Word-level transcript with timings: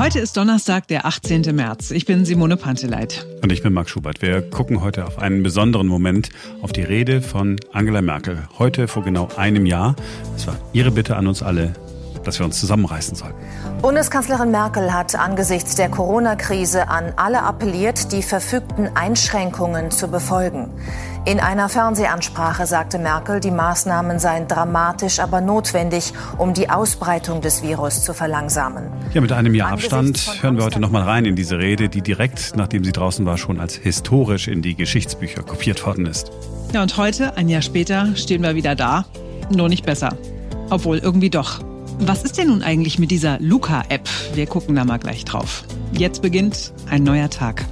Heute 0.00 0.18
ist 0.18 0.34
Donnerstag, 0.38 0.88
der 0.88 1.04
18. 1.04 1.54
März. 1.54 1.90
Ich 1.90 2.06
bin 2.06 2.24
Simone 2.24 2.56
Panteleit. 2.56 3.26
Und 3.42 3.52
ich 3.52 3.62
bin 3.62 3.74
Marc 3.74 3.90
Schubert. 3.90 4.22
Wir 4.22 4.40
gucken 4.40 4.80
heute 4.80 5.04
auf 5.04 5.18
einen 5.18 5.42
besonderen 5.42 5.88
Moment, 5.88 6.30
auf 6.62 6.72
die 6.72 6.80
Rede 6.80 7.20
von 7.20 7.60
Angela 7.74 8.00
Merkel. 8.00 8.48
Heute 8.58 8.88
vor 8.88 9.04
genau 9.04 9.28
einem 9.36 9.66
Jahr. 9.66 9.94
Es 10.34 10.46
war 10.46 10.56
ihre 10.72 10.90
Bitte 10.90 11.16
an 11.16 11.26
uns 11.26 11.42
alle, 11.42 11.74
dass 12.24 12.38
wir 12.38 12.46
uns 12.46 12.58
zusammenreißen 12.58 13.14
sollten. 13.14 13.36
Bundeskanzlerin 13.82 14.50
Merkel 14.50 14.90
hat 14.90 15.14
angesichts 15.16 15.74
der 15.74 15.90
Corona-Krise 15.90 16.88
an 16.88 17.12
alle 17.16 17.42
appelliert, 17.42 18.10
die 18.12 18.22
verfügten 18.22 18.88
Einschränkungen 18.96 19.90
zu 19.90 20.08
befolgen. 20.08 20.70
In 21.26 21.38
einer 21.38 21.68
Fernsehansprache 21.68 22.64
sagte 22.64 22.98
Merkel, 22.98 23.40
die 23.40 23.50
Maßnahmen 23.50 24.18
seien 24.18 24.48
dramatisch, 24.48 25.20
aber 25.20 25.42
notwendig, 25.42 26.14
um 26.38 26.54
die 26.54 26.70
Ausbreitung 26.70 27.42
des 27.42 27.62
Virus 27.62 28.02
zu 28.02 28.14
verlangsamen. 28.14 28.84
Ja, 29.12 29.20
mit 29.20 29.30
einem 29.30 29.54
Jahr 29.54 29.70
Abstand 29.72 30.38
hören 30.40 30.56
wir 30.56 30.64
heute 30.64 30.80
noch 30.80 30.90
mal 30.90 31.02
rein 31.02 31.26
in 31.26 31.36
diese 31.36 31.58
Rede, 31.58 31.90
die 31.90 32.00
direkt, 32.00 32.56
nachdem 32.56 32.84
sie 32.84 32.92
draußen 32.92 33.26
war, 33.26 33.36
schon 33.36 33.60
als 33.60 33.74
historisch 33.74 34.48
in 34.48 34.62
die 34.62 34.74
Geschichtsbücher 34.74 35.42
kopiert 35.42 35.84
worden 35.84 36.06
ist. 36.06 36.32
Ja, 36.72 36.80
und 36.80 36.96
heute, 36.96 37.36
ein 37.36 37.50
Jahr 37.50 37.62
später, 37.62 38.16
stehen 38.16 38.42
wir 38.42 38.54
wieder 38.54 38.74
da, 38.74 39.04
nur 39.54 39.68
nicht 39.68 39.84
besser. 39.84 40.16
Obwohl 40.70 40.98
irgendwie 40.98 41.30
doch. 41.30 41.60
Was 41.98 42.22
ist 42.22 42.38
denn 42.38 42.48
nun 42.48 42.62
eigentlich 42.62 42.98
mit 42.98 43.10
dieser 43.10 43.38
Luca-App? 43.40 44.08
Wir 44.32 44.46
gucken 44.46 44.74
da 44.74 44.86
mal 44.86 44.98
gleich 44.98 45.26
drauf. 45.26 45.64
Jetzt 45.92 46.22
beginnt 46.22 46.72
ein 46.88 47.02
neuer 47.02 47.28
Tag. 47.28 47.66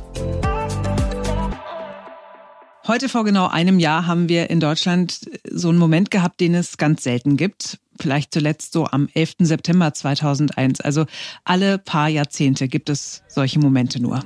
Heute 2.88 3.10
vor 3.10 3.22
genau 3.22 3.48
einem 3.48 3.78
Jahr 3.78 4.06
haben 4.06 4.30
wir 4.30 4.48
in 4.48 4.60
Deutschland 4.60 5.20
so 5.44 5.68
einen 5.68 5.76
Moment 5.76 6.10
gehabt, 6.10 6.40
den 6.40 6.54
es 6.54 6.78
ganz 6.78 7.02
selten 7.02 7.36
gibt. 7.36 7.78
Vielleicht 8.00 8.32
zuletzt 8.32 8.72
so 8.72 8.86
am 8.86 9.10
11. 9.12 9.34
September 9.40 9.92
2001. 9.92 10.80
Also 10.80 11.04
alle 11.44 11.76
paar 11.76 12.08
Jahrzehnte 12.08 12.66
gibt 12.66 12.88
es 12.88 13.22
solche 13.28 13.58
Momente 13.58 14.00
nur. 14.00 14.20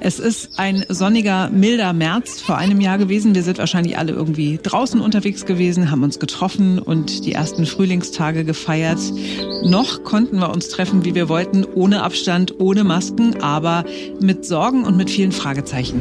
Es 0.00 0.18
ist 0.18 0.58
ein 0.58 0.84
sonniger, 0.88 1.48
milder 1.50 1.92
März 1.92 2.40
vor 2.40 2.58
einem 2.58 2.80
Jahr 2.80 2.98
gewesen. 2.98 3.36
Wir 3.36 3.44
sind 3.44 3.58
wahrscheinlich 3.58 3.96
alle 3.96 4.14
irgendwie 4.14 4.58
draußen 4.60 5.00
unterwegs 5.00 5.46
gewesen, 5.46 5.92
haben 5.92 6.02
uns 6.02 6.18
getroffen 6.18 6.80
und 6.80 7.24
die 7.24 7.34
ersten 7.34 7.66
Frühlingstage 7.66 8.44
gefeiert. 8.44 8.98
Noch 9.62 10.02
konnten 10.02 10.40
wir 10.40 10.50
uns 10.50 10.70
treffen, 10.70 11.04
wie 11.04 11.14
wir 11.14 11.28
wollten, 11.28 11.64
ohne 11.64 12.02
Abstand, 12.02 12.58
ohne 12.58 12.82
Masken, 12.82 13.40
aber 13.40 13.84
mit 14.20 14.44
Sorgen 14.44 14.82
und 14.82 14.96
mit 14.96 15.08
vielen 15.08 15.30
Fragezeichen. 15.30 16.00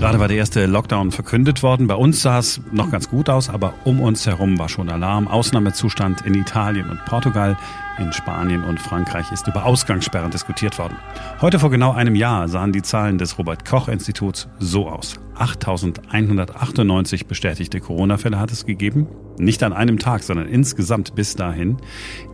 Gerade 0.00 0.18
war 0.18 0.28
der 0.28 0.38
erste 0.38 0.64
Lockdown 0.64 1.10
verkündet 1.10 1.62
worden. 1.62 1.86
Bei 1.86 1.94
uns 1.94 2.22
sah 2.22 2.38
es 2.38 2.62
noch 2.72 2.90
ganz 2.90 3.10
gut 3.10 3.28
aus, 3.28 3.50
aber 3.50 3.74
um 3.84 4.00
uns 4.00 4.26
herum 4.26 4.58
war 4.58 4.70
schon 4.70 4.88
Alarm. 4.88 5.28
Ausnahmezustand 5.28 6.22
in 6.22 6.32
Italien 6.32 6.88
und 6.88 7.04
Portugal. 7.04 7.54
In 7.98 8.10
Spanien 8.14 8.64
und 8.64 8.80
Frankreich 8.80 9.30
ist 9.30 9.46
über 9.46 9.66
Ausgangssperren 9.66 10.30
diskutiert 10.30 10.78
worden. 10.78 10.96
Heute 11.42 11.58
vor 11.58 11.68
genau 11.68 11.92
einem 11.92 12.14
Jahr 12.14 12.48
sahen 12.48 12.72
die 12.72 12.80
Zahlen 12.80 13.18
des 13.18 13.36
Robert 13.36 13.66
Koch 13.66 13.88
Instituts 13.88 14.48
so 14.58 14.88
aus. 14.88 15.16
8.198 15.38 17.26
bestätigte 17.26 17.80
Corona-Fälle 17.80 18.40
hat 18.40 18.52
es 18.52 18.64
gegeben. 18.64 19.06
Nicht 19.38 19.62
an 19.62 19.74
einem 19.74 19.98
Tag, 19.98 20.22
sondern 20.22 20.48
insgesamt 20.48 21.14
bis 21.14 21.36
dahin. 21.36 21.76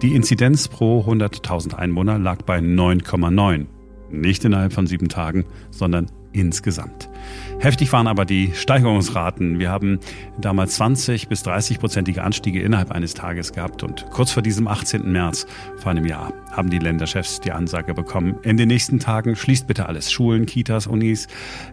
Die 0.02 0.14
Inzidenz 0.14 0.68
pro 0.68 1.00
100.000 1.00 1.74
Einwohner 1.74 2.16
lag 2.20 2.42
bei 2.42 2.60
9,9. 2.60 3.66
Nicht 4.08 4.44
innerhalb 4.44 4.72
von 4.72 4.86
sieben 4.86 5.08
Tagen, 5.08 5.46
sondern 5.72 6.06
insgesamt. 6.36 7.08
Heftig 7.58 7.92
waren 7.92 8.06
aber 8.06 8.24
die 8.24 8.52
Steigerungsraten. 8.54 9.58
Wir 9.58 9.70
haben 9.70 9.98
damals 10.38 10.76
20 10.76 11.28
bis 11.28 11.42
30 11.42 11.80
prozentige 11.80 12.22
Anstiege 12.22 12.60
innerhalb 12.60 12.90
eines 12.90 13.14
Tages 13.14 13.52
gehabt 13.52 13.82
und 13.82 14.06
kurz 14.10 14.30
vor 14.30 14.42
diesem 14.42 14.68
18. 14.68 15.10
März 15.10 15.46
vor 15.78 15.90
einem 15.90 16.04
Jahr 16.04 16.32
haben 16.52 16.68
die 16.68 16.78
Länderchefs 16.78 17.40
die 17.40 17.52
Ansage 17.52 17.94
bekommen, 17.94 18.36
in 18.42 18.56
den 18.56 18.68
nächsten 18.68 18.98
Tagen 18.98 19.36
schließt 19.36 19.66
bitte 19.66 19.86
alles. 19.86 20.12
Schulen, 20.12 20.46
Kitas, 20.46 20.86
Unis, 20.86 21.28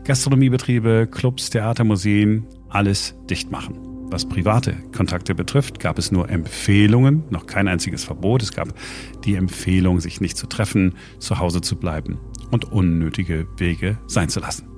Gastronomiebetriebe, 0.06 1.08
Clubs, 1.12 1.50
Theater, 1.50 1.84
Museen, 1.84 2.48
alles 2.70 3.16
dicht 3.30 3.52
machen. 3.52 3.76
Was 4.10 4.28
private 4.28 4.76
Kontakte 4.96 5.34
betrifft, 5.34 5.80
gab 5.80 5.98
es 5.98 6.12
nur 6.12 6.30
Empfehlungen, 6.30 7.24
noch 7.32 7.48
kein 7.48 7.68
einziges 7.68 8.04
Verbot. 8.04 8.44
Es 8.44 8.54
gab 8.54 8.70
die 9.26 9.36
Empfehlung, 9.36 10.00
sich 10.00 10.22
nicht 10.22 10.38
zu 10.38 10.46
treffen, 10.48 10.94
zu 11.20 11.40
Hause 11.40 11.62
zu 11.62 11.76
bleiben 11.76 12.20
und 12.54 12.72
unnötige 12.72 13.48
Wege 13.58 13.98
sein 14.08 14.30
zu 14.30 14.40
lassen. 14.40 14.74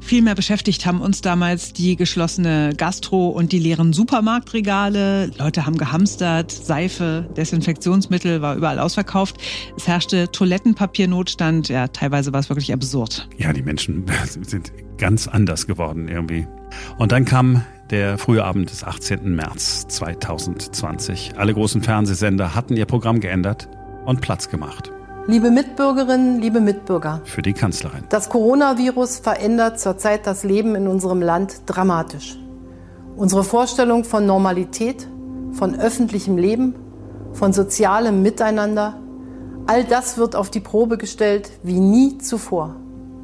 Viel 0.00 0.22
mehr 0.22 0.34
beschäftigt 0.34 0.86
haben 0.86 1.00
uns 1.00 1.20
damals 1.20 1.72
die 1.72 1.94
geschlossene 1.94 2.72
Gastro 2.76 3.28
und 3.28 3.52
die 3.52 3.58
leeren 3.58 3.92
Supermarktregale. 3.92 5.30
Leute 5.38 5.66
haben 5.66 5.76
gehamstert, 5.76 6.50
Seife, 6.50 7.28
Desinfektionsmittel 7.36 8.40
war 8.42 8.56
überall 8.56 8.78
ausverkauft. 8.78 9.36
Es 9.76 9.86
herrschte 9.86 10.32
Toilettenpapiernotstand. 10.32 11.68
Ja, 11.68 11.88
teilweise 11.88 12.32
war 12.32 12.40
es 12.40 12.48
wirklich 12.48 12.72
absurd. 12.72 13.28
Ja, 13.36 13.52
die 13.52 13.62
Menschen 13.62 14.04
sind 14.24 14.72
ganz 14.98 15.28
anders 15.28 15.66
geworden 15.66 16.08
irgendwie. 16.08 16.46
Und 16.98 17.12
dann 17.12 17.24
kam 17.24 17.62
der 17.90 18.18
frühe 18.18 18.44
Abend 18.44 18.70
des 18.70 18.84
18. 18.84 19.34
März 19.34 19.86
2020. 19.88 21.32
Alle 21.36 21.54
großen 21.54 21.82
Fernsehsender 21.82 22.54
hatten 22.54 22.76
ihr 22.76 22.86
Programm 22.86 23.20
geändert 23.20 23.68
und 24.06 24.20
Platz 24.20 24.48
gemacht. 24.48 24.90
Liebe 25.30 25.52
Mitbürgerinnen, 25.52 26.40
liebe 26.40 26.58
Mitbürger. 26.58 27.20
Für 27.24 27.40
die 27.40 27.52
Kanzlerin. 27.52 28.02
Das 28.08 28.30
Coronavirus 28.30 29.20
verändert 29.20 29.78
zurzeit 29.78 30.26
das 30.26 30.42
Leben 30.42 30.74
in 30.74 30.88
unserem 30.88 31.22
Land 31.22 31.62
dramatisch. 31.66 32.36
Unsere 33.16 33.44
Vorstellung 33.44 34.02
von 34.02 34.26
Normalität, 34.26 35.06
von 35.52 35.78
öffentlichem 35.78 36.36
Leben, 36.36 36.74
von 37.32 37.52
sozialem 37.52 38.22
Miteinander, 38.22 38.98
all 39.68 39.84
das 39.84 40.18
wird 40.18 40.34
auf 40.34 40.50
die 40.50 40.58
Probe 40.58 40.98
gestellt 40.98 41.52
wie 41.62 41.78
nie 41.78 42.18
zuvor. 42.18 42.74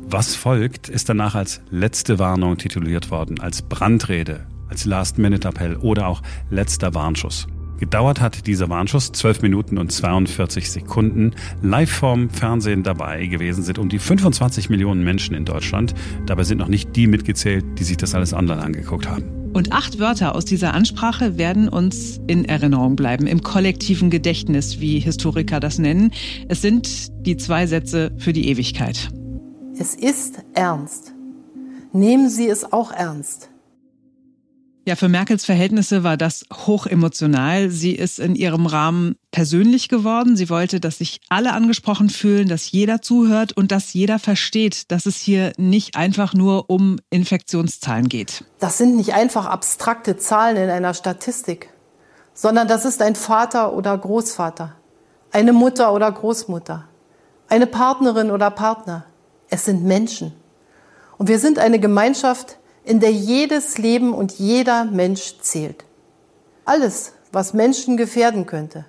Was 0.08 0.36
folgt, 0.36 0.88
ist 0.88 1.08
danach 1.08 1.34
als 1.34 1.60
letzte 1.70 2.20
Warnung 2.20 2.56
tituliert 2.56 3.10
worden, 3.10 3.40
als 3.40 3.62
Brandrede, 3.62 4.46
als 4.70 4.84
Last-Minute-Appell 4.84 5.78
oder 5.78 6.06
auch 6.06 6.22
letzter 6.50 6.94
Warnschuss. 6.94 7.48
Gedauert 7.78 8.20
hat 8.20 8.46
dieser 8.46 8.70
Warnschuss 8.70 9.12
12 9.12 9.42
Minuten 9.42 9.78
und 9.78 9.92
42 9.92 10.70
Sekunden. 10.70 11.34
Live 11.62 11.90
vom 11.90 12.30
Fernsehen 12.30 12.82
dabei 12.82 13.26
gewesen 13.26 13.62
sind 13.62 13.78
um 13.78 13.88
die 13.88 13.98
25 13.98 14.70
Millionen 14.70 15.04
Menschen 15.04 15.34
in 15.34 15.44
Deutschland. 15.44 15.94
Dabei 16.24 16.44
sind 16.44 16.58
noch 16.58 16.68
nicht 16.68 16.96
die 16.96 17.06
mitgezählt, 17.06 17.64
die 17.78 17.84
sich 17.84 17.96
das 17.98 18.14
alles 18.14 18.32
online 18.32 18.62
angeguckt 18.62 19.08
haben. 19.08 19.24
Und 19.52 19.72
acht 19.72 19.98
Wörter 19.98 20.34
aus 20.34 20.44
dieser 20.44 20.74
Ansprache 20.74 21.38
werden 21.38 21.68
uns 21.68 22.20
in 22.26 22.44
Erinnerung 22.44 22.96
bleiben, 22.96 23.26
im 23.26 23.42
kollektiven 23.42 24.10
Gedächtnis, 24.10 24.80
wie 24.80 24.98
Historiker 24.98 25.60
das 25.60 25.78
nennen. 25.78 26.12
Es 26.48 26.60
sind 26.60 27.26
die 27.26 27.36
zwei 27.36 27.66
Sätze 27.66 28.12
für 28.18 28.32
die 28.32 28.48
Ewigkeit. 28.48 29.08
Es 29.78 29.94
ist 29.94 30.42
ernst. 30.54 31.14
Nehmen 31.92 32.28
Sie 32.28 32.48
es 32.48 32.70
auch 32.70 32.90
ernst. 32.92 33.50
Ja, 34.88 34.94
für 34.94 35.08
Merkels 35.08 35.44
Verhältnisse 35.44 36.04
war 36.04 36.16
das 36.16 36.44
hochemotional. 36.52 37.70
Sie 37.70 37.90
ist 37.90 38.20
in 38.20 38.36
ihrem 38.36 38.66
Rahmen 38.66 39.16
persönlich 39.32 39.88
geworden. 39.88 40.36
Sie 40.36 40.48
wollte, 40.48 40.78
dass 40.78 40.98
sich 40.98 41.20
alle 41.28 41.54
angesprochen 41.54 42.08
fühlen, 42.08 42.46
dass 42.46 42.70
jeder 42.70 43.02
zuhört 43.02 43.52
und 43.52 43.72
dass 43.72 43.92
jeder 43.94 44.20
versteht, 44.20 44.92
dass 44.92 45.06
es 45.06 45.16
hier 45.16 45.50
nicht 45.58 45.96
einfach 45.96 46.34
nur 46.34 46.70
um 46.70 47.00
Infektionszahlen 47.10 48.08
geht. 48.08 48.44
Das 48.60 48.78
sind 48.78 48.94
nicht 48.94 49.12
einfach 49.12 49.46
abstrakte 49.46 50.18
Zahlen 50.18 50.56
in 50.56 50.70
einer 50.70 50.94
Statistik, 50.94 51.68
sondern 52.32 52.68
das 52.68 52.84
ist 52.84 53.02
ein 53.02 53.16
Vater 53.16 53.72
oder 53.72 53.98
Großvater, 53.98 54.76
eine 55.32 55.52
Mutter 55.52 55.92
oder 55.94 56.12
Großmutter, 56.12 56.84
eine 57.48 57.66
Partnerin 57.66 58.30
oder 58.30 58.52
Partner. 58.52 59.04
Es 59.50 59.64
sind 59.64 59.82
Menschen. 59.82 60.32
Und 61.18 61.26
wir 61.26 61.40
sind 61.40 61.58
eine 61.58 61.80
Gemeinschaft, 61.80 62.60
in 62.86 63.00
der 63.00 63.12
jedes 63.12 63.78
Leben 63.78 64.14
und 64.14 64.38
jeder 64.38 64.84
Mensch 64.84 65.38
zählt. 65.40 65.84
Alles, 66.64 67.12
was 67.32 67.52
Menschen 67.52 67.96
gefährden 67.96 68.46
könnte, 68.46 68.86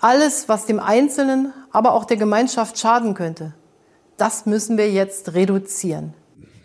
alles, 0.00 0.48
was 0.48 0.66
dem 0.66 0.80
Einzelnen, 0.80 1.52
aber 1.70 1.94
auch 1.94 2.04
der 2.04 2.16
Gemeinschaft 2.16 2.78
schaden 2.78 3.14
könnte, 3.14 3.54
das 4.16 4.44
müssen 4.44 4.76
wir 4.76 4.90
jetzt 4.90 5.34
reduzieren. 5.34 6.14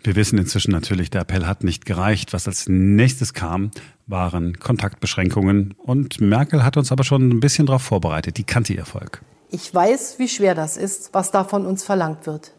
Wir 0.02 0.16
wissen 0.16 0.38
inzwischen 0.38 0.72
natürlich, 0.72 1.10
der 1.10 1.22
Appell 1.22 1.46
hat 1.46 1.64
nicht 1.64 1.86
gereicht. 1.86 2.32
Was 2.32 2.46
als 2.46 2.68
nächstes 2.68 3.34
kam, 3.34 3.70
waren 4.06 4.58
Kontaktbeschränkungen. 4.58 5.74
Und 5.76 6.20
Merkel 6.20 6.64
hat 6.64 6.76
uns 6.76 6.90
aber 6.92 7.04
schon 7.04 7.28
ein 7.28 7.40
bisschen 7.40 7.66
darauf 7.66 7.82
vorbereitet. 7.82 8.36
Die 8.36 8.44
kannte 8.44 8.72
ihr 8.72 8.84
Volk. 8.84 9.22
Ich 9.50 9.72
weiß, 9.74 10.18
wie 10.18 10.28
schwer 10.28 10.54
das 10.54 10.76
ist, 10.76 11.10
was 11.12 11.30
da 11.30 11.44
von 11.44 11.66
uns 11.66 11.84
verlangt 11.84 12.26
wird. 12.26 12.52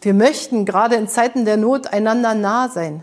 Wir 0.00 0.14
möchten 0.14 0.64
gerade 0.64 0.94
in 0.94 1.08
Zeiten 1.08 1.44
der 1.44 1.56
Not 1.56 1.92
einander 1.92 2.34
nah 2.34 2.68
sein. 2.68 3.02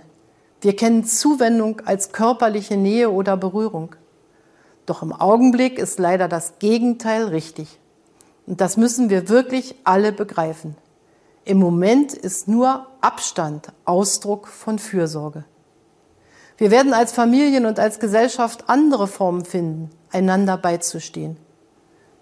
Wir 0.61 0.75
kennen 0.75 1.03
Zuwendung 1.03 1.81
als 1.85 2.11
körperliche 2.11 2.77
Nähe 2.77 3.09
oder 3.09 3.35
Berührung. 3.35 3.95
Doch 4.85 5.01
im 5.01 5.11
Augenblick 5.11 5.77
ist 5.77 5.99
leider 5.99 6.27
das 6.27 6.59
Gegenteil 6.59 7.25
richtig. 7.25 7.79
Und 8.47 8.61
das 8.61 8.77
müssen 8.77 9.09
wir 9.09 9.29
wirklich 9.29 9.75
alle 9.83 10.11
begreifen. 10.11 10.75
Im 11.43 11.57
Moment 11.57 12.13
ist 12.13 12.47
nur 12.47 12.87
Abstand 13.01 13.71
Ausdruck 13.83 14.47
von 14.47 14.79
Fürsorge. 14.79 15.43
Wir 16.57 16.71
werden 16.71 16.93
als 16.93 17.11
Familien 17.11 17.65
und 17.65 17.79
als 17.79 17.99
Gesellschaft 17.99 18.63
andere 18.67 19.07
Formen 19.07 19.43
finden, 19.43 19.89
einander 20.11 20.57
beizustehen. 20.57 21.37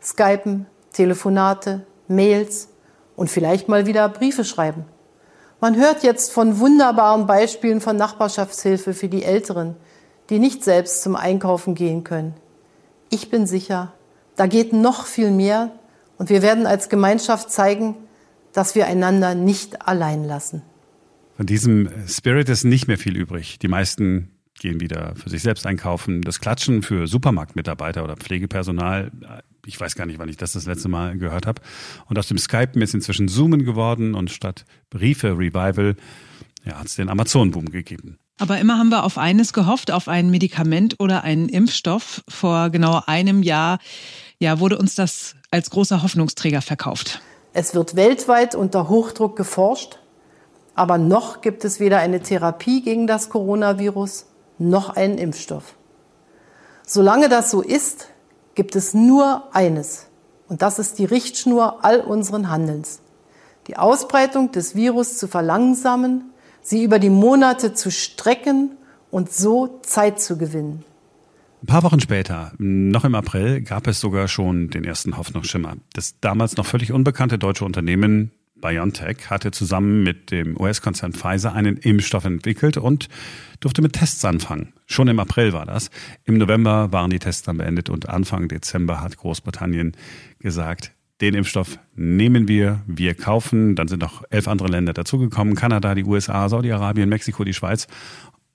Skypen, 0.02 0.66
Telefonate, 0.92 1.86
Mails 2.08 2.70
und 3.16 3.30
vielleicht 3.30 3.70
mal 3.70 3.86
wieder 3.86 4.10
Briefe 4.10 4.44
schreiben. 4.44 4.86
Man 5.62 5.78
hört 5.78 6.04
jetzt 6.04 6.32
von 6.32 6.60
wunderbaren 6.60 7.26
Beispielen 7.26 7.80
von 7.80 7.96
Nachbarschaftshilfe 7.96 8.94
für 8.94 9.08
die 9.08 9.24
Älteren, 9.24 9.76
die 10.30 10.40
nicht 10.40 10.64
selbst 10.64 11.04
zum 11.04 11.16
Einkaufen 11.16 11.76
gehen 11.76 12.04
können. 12.04 12.34
Ich 13.10 13.30
bin 13.30 13.48
sicher, 13.48 13.94
da 14.36 14.48
geht 14.48 14.74
noch 14.74 15.06
viel 15.06 15.32
mehr 15.32 15.72
und 16.18 16.30
wir 16.30 16.42
werden 16.42 16.66
als 16.66 16.90
Gemeinschaft 16.90 17.52
zeigen, 17.52 17.96
dass 18.52 18.76
wir 18.76 18.88
einander 18.88 19.36
nicht 19.36 19.88
allein 19.88 20.24
lassen. 20.26 20.62
Von 21.36 21.46
diesem 21.46 21.90
Spirit 22.08 22.50
ist 22.50 22.64
nicht 22.64 22.88
mehr 22.88 22.98
viel 22.98 23.18
übrig. 23.18 23.58
Die 23.60 23.68
meisten 23.68 24.30
gehen 24.60 24.80
wieder 24.80 25.14
für 25.16 25.30
sich 25.30 25.42
selbst 25.42 25.66
einkaufen. 25.66 26.22
Das 26.22 26.40
Klatschen 26.40 26.84
für 26.84 27.08
Supermarktmitarbeiter 27.08 28.04
oder 28.04 28.16
Pflegepersonal, 28.16 29.12
ich 29.66 29.80
weiß 29.80 29.96
gar 29.96 30.06
nicht, 30.06 30.20
wann 30.20 30.30
ich 30.30 30.38
das 30.38 30.54
das 30.54 30.66
letzte 30.66 30.90
Mal 30.90 31.18
gehört 31.18 31.48
habe. 31.48 31.62
Und 32.08 32.20
aus 32.20 32.28
dem 32.28 32.38
Skypen 32.38 32.82
ist 32.82 32.94
inzwischen 32.94 33.28
Zoomen 33.28 33.64
geworden 33.64 34.16
und 34.16 34.32
statt 34.32 34.66
Briefe 34.90 35.38
Revival 35.38 35.96
ja, 36.66 36.80
hat 36.80 36.88
es 36.88 36.96
den 36.96 37.10
Amazon-Boom 37.10 37.70
gegeben. 37.70 38.18
Aber 38.40 38.60
immer 38.60 38.78
haben 38.78 38.90
wir 38.90 39.04
auf 39.04 39.18
eines 39.18 39.54
gehofft, 39.54 39.92
auf 39.92 40.08
ein 40.08 40.30
Medikament 40.30 40.96
oder 41.00 41.24
einen 41.24 41.50
Impfstoff. 41.50 42.24
Vor 42.28 42.70
genau 42.72 43.02
einem 43.06 43.44
Jahr 43.44 43.80
ja, 44.40 44.60
wurde 44.60 44.78
uns 44.78 44.96
das 44.96 45.36
als 45.52 45.70
großer 45.70 46.02
Hoffnungsträger 46.02 46.62
verkauft. 46.62 47.22
Es 47.54 47.76
wird 47.76 47.96
weltweit 47.96 48.56
unter 48.56 48.90
Hochdruck 48.90 49.36
geforscht, 49.36 50.00
aber 50.74 50.98
noch 50.98 51.42
gibt 51.42 51.64
es 51.64 51.80
weder 51.80 52.00
eine 52.00 52.22
Therapie 52.22 52.82
gegen 52.82 53.06
das 53.06 53.30
Coronavirus 53.30 54.26
noch 54.58 54.90
einen 54.90 55.20
Impfstoff. 55.20 55.76
Solange 56.86 57.30
das 57.30 57.52
so 57.52 57.62
ist, 57.62 58.10
gibt 58.56 58.76
es 58.76 58.94
nur 58.94 59.54
eines, 59.54 60.08
und 60.48 60.62
das 60.62 60.80
ist 60.80 61.00
die 61.00 61.06
Richtschnur 61.06 61.84
all 61.84 62.00
unseren 62.00 62.50
Handelns. 62.50 63.02
Die 63.68 63.78
Ausbreitung 63.78 64.52
des 64.52 64.76
Virus 64.76 65.18
zu 65.18 65.28
verlangsamen, 65.28 66.32
sie 66.62 66.84
über 66.84 67.00
die 67.00 67.10
Monate 67.10 67.74
zu 67.74 67.92
strecken 67.92 68.72
und 69.10 69.32
so 69.32 69.80
Zeit 69.84 70.22
zu 70.22 70.38
gewinnen. 70.38 70.84
Ein 71.64 71.68
paar 71.68 71.84
Wochen 71.84 72.02
später, 72.02 72.52
noch 72.58 73.06
im 73.06 73.16
April, 73.16 73.62
gab 73.62 73.88
es 73.88 74.02
sogar 74.02 74.28
schon 74.28 74.70
den 74.70 74.84
ersten 74.84 75.18
Hoffnungsschimmer. 75.18 75.78
Das 75.94 76.20
damals 76.20 76.58
noch 76.58 76.66
völlig 76.66 76.92
unbekannte 76.92 77.38
deutsche 77.38 77.64
Unternehmen 77.64 78.32
BioNTech 78.64 79.30
hatte 79.30 79.52
zusammen 79.52 80.04
mit 80.04 80.32
dem 80.32 80.60
US-Konzern 80.60 81.12
Pfizer 81.12 81.54
einen 81.54 81.78
Impfstoff 81.78 82.24
entwickelt 82.24 82.78
und 82.78 83.10
durfte 83.60 83.82
mit 83.82 83.94
Tests 83.94 84.24
anfangen. 84.24 84.74
Schon 84.86 85.10
im 85.10 85.20
April 85.20 85.52
war 85.52 85.66
das. 85.66 85.92
Im 86.24 86.38
November 86.38 86.92
waren 86.94 87.10
die 87.10 87.20
Tests 87.20 87.44
dann 87.44 87.58
beendet 87.58 87.90
und 87.90 88.08
Anfang 88.10 88.48
Dezember 88.48 89.02
hat 89.02 89.18
Großbritannien 89.18 89.98
gesagt, 90.40 90.94
den 91.20 91.36
Impfstoff 91.36 91.78
nehmen 91.96 92.48
wir, 92.48 92.82
wir 92.88 93.16
kaufen. 93.16 93.76
Dann 93.76 93.88
sind 93.88 94.02
noch 94.02 94.24
elf 94.30 94.48
andere 94.48 94.70
Länder 94.70 94.94
dazugekommen. 94.94 95.56
Kanada, 95.56 95.94
die 95.94 96.06
USA, 96.06 96.48
Saudi-Arabien, 96.48 97.10
Mexiko, 97.10 97.44
die 97.44 97.54
Schweiz 97.54 97.88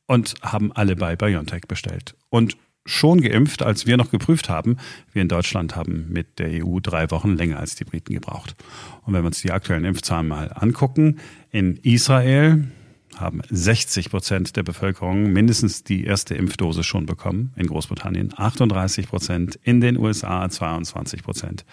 und 0.07 0.35
haben 0.43 0.73
alle 0.73 0.97
bei 0.97 1.17
BioNTech 1.17 1.63
bestellt. 1.69 2.15
Und 2.31 2.57
schon 2.89 3.21
geimpft, 3.21 3.63
als 3.63 3.87
wir 3.87 3.97
noch 3.97 4.11
geprüft 4.11 4.49
haben. 4.49 4.77
Wir 5.13 5.23
in 5.23 5.29
Deutschland 5.29 5.77
haben 5.77 6.07
mit 6.09 6.39
der 6.39 6.65
EU 6.65 6.81
drei 6.81 7.11
Wochen 7.11 7.37
länger 7.37 7.59
als 7.59 7.75
die 7.75 7.85
Briten 7.85 8.15
gebraucht. 8.15 8.57
Und 9.05 9.15
wenn 9.15 9.23
wir 9.23 9.27
uns 9.27 9.43
die 9.43 9.53
aktuellen 9.53 9.85
Impfzahlen 9.85 10.29
mal 10.29 10.53
angucken, 10.55 11.19
in 11.51 11.77
Israel 11.79 12.65
haben 13.17 13.43
60 13.49 14.11
Prozent 14.11 14.57
der 14.57 14.63
Bevölkerung 14.63 15.33
mindestens 15.33 15.83
die 15.83 16.05
erste 16.05 16.35
Impfdose 16.35 16.85
schon 16.85 17.07
bekommen. 17.07 17.53
In 17.57 17.67
Großbritannien 17.67 18.33
38 18.37 19.09
Prozent, 19.09 19.59
in 19.63 19.81
den 19.81 19.97
USA 19.97 20.49
22 20.49 21.23
Prozent. 21.23 21.65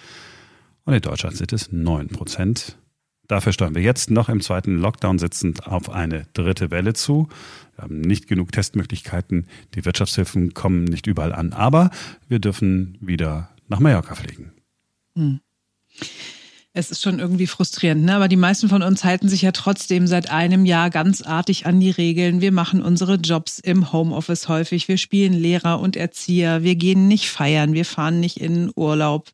Und 0.86 0.94
in 0.94 1.02
Deutschland 1.02 1.38
sind 1.38 1.54
es 1.54 1.72
9 1.72 2.10
Prozent. 2.10 2.78
Dafür 3.28 3.54
steuern 3.54 3.76
wir 3.76 3.82
jetzt 3.82 4.12
noch 4.12 4.30
im 4.30 4.42
zweiten 4.42 4.78
Lockdown 4.78 5.20
sitzend 5.20 5.68
auf 5.68 5.90
eine 5.90 6.28
dritte 6.34 6.72
Welle 6.72 6.94
zu. 6.94 7.28
Wir 7.76 7.84
haben 7.84 8.02
nicht 8.02 8.28
genug 8.28 8.52
Testmöglichkeiten. 8.52 9.48
Die 9.74 9.86
Wirtschaftshilfen 9.86 10.54
kommen 10.54 10.84
nicht 10.84 11.08
überall 11.08 11.34
an. 11.34 11.54
Aber 11.54 11.90
wir 12.28 12.40
dürfen 12.40 12.98
wieder 13.02 13.50
nach 13.68 13.80
Mallorca 13.80 14.16
fliegen. 14.16 14.52
Hm. 15.16 15.40
Es 16.78 16.92
ist 16.92 17.02
schon 17.02 17.20
irgendwie 17.20 17.48
frustrierend, 17.48 18.04
ne? 18.04 18.14
aber 18.14 18.28
die 18.28 18.36
meisten 18.36 18.68
von 18.68 18.84
uns 18.84 19.06
halten 19.06 19.30
sich 19.30 19.42
ja 19.42 19.54
trotzdem 19.54 20.08
seit 20.08 20.30
einem 20.30 20.66
Jahr 20.66 20.90
ganz 20.90 21.22
artig 21.22 21.66
an 21.66 21.80
die 21.80 21.90
Regeln. 21.90 22.42
Wir 22.42 22.52
machen 22.52 22.82
unsere 22.82 23.16
Jobs 23.16 23.60
im 23.60 23.94
Homeoffice 23.94 24.50
häufig. 24.50 24.90
Wir 24.90 24.98
spielen 24.98 25.32
Lehrer 25.32 25.80
und 25.80 25.96
Erzieher. 25.96 26.64
Wir 26.64 26.76
gehen 26.76 27.08
nicht 27.08 27.30
feiern. 27.30 27.74
Wir 27.74 27.86
fahren 27.86 28.20
nicht 28.20 28.42
in 28.42 28.74
Urlaub. 28.76 29.32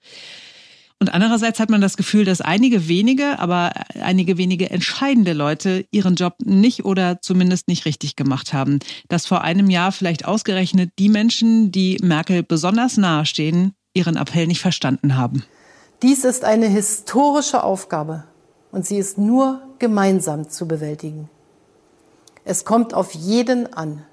Und 1.02 1.12
andererseits 1.12 1.60
hat 1.60 1.72
man 1.72 1.82
das 1.82 1.98
Gefühl, 1.98 2.26
dass 2.26 2.42
einige 2.42 2.88
wenige, 2.88 3.40
aber 3.40 3.72
einige 4.00 4.38
wenige 4.38 4.70
entscheidende 4.70 5.34
Leute 5.34 5.84
ihren 5.90 6.14
Job 6.14 6.36
nicht 6.46 6.86
oder 6.86 7.20
zumindest 7.24 7.68
nicht 7.68 7.86
richtig 7.86 8.16
gemacht 8.16 8.54
haben. 8.54 8.78
Dass 9.10 9.26
vor 9.26 9.42
einem 9.42 9.72
Jahr 9.72 9.92
vielleicht 9.92 10.26
ausgerechnet 10.26 10.92
die 11.00 11.10
Menschen, 11.10 11.72
die 11.72 11.98
Merkel 12.04 12.44
besonders 12.44 12.98
nahestehen, 12.98 13.74
ihren 13.96 14.16
Appell 14.16 14.46
nicht 14.46 14.62
verstanden 14.62 15.18
haben. 15.18 15.44
Dies 16.04 16.24
ist 16.24 16.46
eine 16.46 16.68
historische 16.68 17.64
Aufgabe 17.64 18.26
und 18.72 18.86
sie 18.86 18.98
ist 18.98 19.18
nur 19.18 19.60
gemeinsam 19.80 20.52
zu 20.52 20.68
bewältigen. 20.68 21.32
Es 22.46 22.64
kommt 22.64 22.94
auf 22.94 23.16
jeden 23.16 23.74
an. 23.74 24.06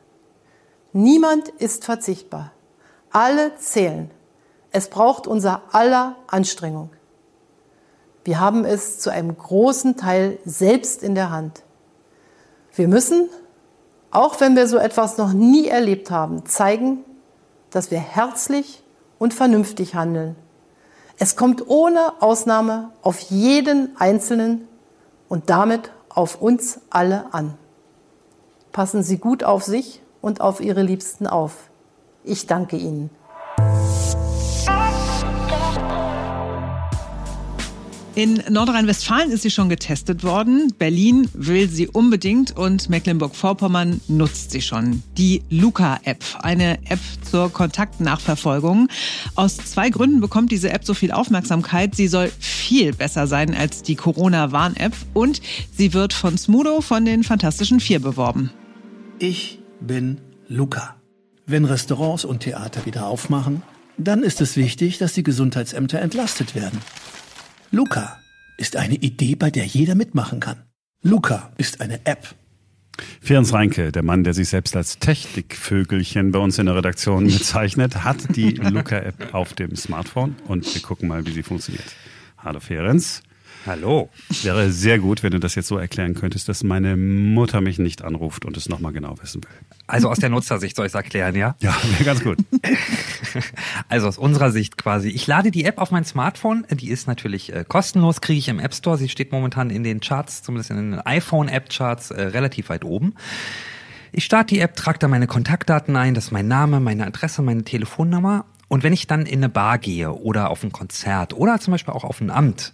Niemand 0.95 1.49
ist 1.59 1.85
verzichtbar. 1.85 2.53
Alle 3.11 3.55
zählen. 3.59 4.11
Es 4.71 4.89
braucht 4.89 5.27
unser 5.27 5.63
aller 5.73 6.17
Anstrengung. 6.27 6.91
Wir 8.25 8.41
haben 8.41 8.65
es 8.65 8.99
zu 8.99 9.11
einem 9.11 9.37
großen 9.37 9.97
Teil 9.97 10.39
selbst 10.45 11.03
in 11.03 11.15
der 11.15 11.31
Hand. 11.31 11.63
Wir 12.75 12.89
müssen, 12.89 13.29
auch 14.11 14.41
wenn 14.41 14.55
wir 14.55 14.69
so 14.69 14.77
etwas 14.77 15.17
noch 15.17 15.33
nie 15.33 15.67
erlebt 15.67 16.11
haben, 16.11 16.45
zeigen, 16.45 17.05
dass 17.71 17.91
wir 17.91 17.99
herzlich 17.99 18.83
und 19.19 19.35
vernünftig 19.35 19.95
handeln. 19.95 20.37
Es 21.19 21.35
kommt 21.35 21.69
ohne 21.69 22.21
Ausnahme 22.21 22.91
auf 23.03 23.19
jeden 23.19 23.97
Einzelnen 23.99 24.69
und 25.29 25.51
damit 25.51 25.91
auf 26.09 26.41
uns 26.41 26.81
alle 26.91 27.33
an. 27.33 27.55
Passen 28.73 29.03
Sie 29.03 29.19
gut 29.19 29.43
auf 29.43 29.65
sich 29.65 30.03
und 30.21 30.41
auf 30.41 30.61
Ihre 30.61 30.83
Liebsten 30.83 31.27
auf. 31.27 31.71
Ich 32.23 32.47
danke 32.47 32.77
Ihnen. 32.77 33.11
In 38.19 38.43
Nordrhein-Westfalen 38.51 39.31
ist 39.31 39.43
sie 39.43 39.51
schon 39.53 39.69
getestet 39.69 40.25
worden. 40.25 40.75
Berlin 40.77 41.29
will 41.35 41.71
sie 41.71 41.87
unbedingt 41.87 42.51
und 42.51 42.91
Mecklenburg-Vorpommern 42.91 44.01
nutzt 44.09 44.51
sie 44.51 44.61
schon. 44.61 45.05
Die 45.17 45.45
Luca-App, 45.51 46.25
eine 46.41 46.79
App 46.91 46.99
zur 47.23 47.53
Kontaktnachverfolgung. 47.53 48.89
Aus 49.37 49.59
zwei 49.59 49.91
Gründen 49.91 50.21
bekommt 50.21 50.51
diese 50.51 50.73
App 50.73 50.85
so 50.85 50.95
viel 50.95 51.13
Aufmerksamkeit. 51.13 51.95
Sie 51.95 52.09
soll 52.09 52.33
viel 52.41 52.93
besser 52.93 53.29
sein 53.29 53.55
als 53.55 53.85
die 53.85 53.95
Corona-Warn-App 53.95 54.95
und 55.15 55.41
sie 55.77 55.95
wird 55.95 56.13
von 56.13 56.37
Smudo 56.37 56.81
von 56.81 57.05
den 57.05 57.23
Fantastischen 57.23 57.79
Vier 57.79 58.01
beworben. 58.01 58.51
Ich 59.21 59.61
bin 59.81 60.21
Luca. 60.49 60.97
Wenn 61.47 61.65
Restaurants 61.65 62.25
und 62.25 62.41
Theater 62.41 62.85
wieder 62.85 63.07
aufmachen, 63.07 63.63
dann 63.97 64.25
ist 64.25 64.41
es 64.41 64.57
wichtig, 64.57 64.99
dass 64.99 65.13
die 65.13 65.23
Gesundheitsämter 65.23 66.01
entlastet 66.01 66.57
werden. 66.57 66.81
Luca 67.71 68.19
ist 68.57 68.77
eine 68.77 68.95
Idee, 68.95 69.35
bei 69.35 69.51
der 69.51 69.67
jeder 69.67 69.95
mitmachen 69.95 70.41
kann. 70.41 70.63
Luca 71.03 71.53
ist 71.59 71.83
eine 71.83 72.01
App. 72.07 72.35
Ferenc 73.21 73.53
Reinke, 73.53 73.93
der 73.93 74.03
Mann, 74.03 74.25
der 74.25 74.33
sich 74.33 74.49
selbst 74.49 74.75
als 74.75 74.99
Technikvögelchen 74.99 76.33
bei 76.33 76.39
uns 76.39 76.59
in 76.59 76.67
der 76.67 76.77
Redaktion 76.77 77.25
bezeichnet, 77.33 78.05
hat 78.05 78.35
die 78.35 78.53
Luca-App 78.53 79.35
auf 79.35 79.53
dem 79.53 79.77
Smartphone 79.77 80.35
und 80.47 80.75
wir 80.75 80.81
gucken 80.83 81.09
mal, 81.09 81.27
wie 81.27 81.33
sie 81.33 81.43
funktioniert. 81.43 81.95
Hallo 82.39 82.59
Ferenc. 82.59 83.23
Hallo. 83.69 84.09
Es 84.31 84.47
wäre 84.47 84.71
sehr 84.71 84.99
gut, 84.99 85.23
wenn 85.23 85.33
du 85.33 85.39
das 85.39 85.55
jetzt 85.55 85.69
so 85.69 85.77
erklären 85.77 86.15
könntest, 86.15 86.49
dass 86.49 86.65
meine 86.65 86.97
Mutter 86.97 87.61
mich 87.61 87.79
nicht 87.79 88.03
anruft 88.03 88.47
und 88.47 88.57
es 88.57 88.67
nochmal 88.67 88.93
genau 88.95 89.17
wissen 89.21 89.45
will. 89.45 89.51
Also 89.87 90.09
aus 90.09 90.19
der 90.19 90.31
Nutzersicht 90.31 90.75
soll 90.75 90.87
ich 90.87 90.93
es 90.93 90.95
erklären, 90.95 91.35
ja? 91.35 91.55
Ja, 91.61 91.77
wäre 91.91 92.05
ganz 92.05 92.25
gut. 92.25 92.39
Also 93.89 94.09
aus 94.09 94.17
unserer 94.17 94.51
Sicht 94.51 94.79
quasi. 94.79 95.09
Ich 95.11 95.27
lade 95.27 95.51
die 95.51 95.65
App 95.65 95.79
auf 95.79 95.91
mein 95.91 96.05
Smartphone. 96.05 96.65
Die 96.71 96.89
ist 96.89 97.07
natürlich 97.07 97.53
äh, 97.53 97.65
kostenlos, 97.67 98.21
kriege 98.23 98.39
ich 98.39 98.49
im 98.49 98.59
App 98.59 98.75
Store. 98.75 98.97
Sie 98.97 99.09
steht 99.09 99.33
momentan 99.33 99.69
in 99.71 99.83
den 99.83 100.01
Charts, 100.01 100.43
zumindest 100.43 100.71
in 100.71 100.77
den 100.77 101.01
iPhone-App-Charts, 101.01 102.11
äh, 102.11 102.23
relativ 102.23 102.71
weit 102.71 102.85
oben. 102.85 103.15
Ich 104.13 104.25
starte 104.25 104.55
die 104.55 104.61
App, 104.61 104.77
trage 104.77 104.99
da 104.99 105.09
meine 105.09 105.27
Kontaktdaten 105.27 105.95
ein, 105.97 106.15
das 106.15 106.27
ist 106.27 106.31
mein 106.31 106.49
Name, 106.49 106.81
meine 106.81 107.07
Adresse, 107.07 107.43
meine 107.43 107.65
Telefonnummer. 107.65 108.47
Und 108.69 108.83
wenn 108.83 108.93
ich 108.93 109.07
dann 109.07 109.27
in 109.27 109.41
eine 109.41 109.49
Bar 109.49 109.79
gehe 109.79 110.13
oder 110.13 110.51
auf 110.51 110.63
ein 110.63 110.73
Konzert 110.73 111.35
oder 111.35 111.61
zum 111.61 111.73
Beispiel 111.73 111.95
auch 111.95 112.05
auf 112.05 112.21
ein 112.21 112.31
Amt, 112.31 112.73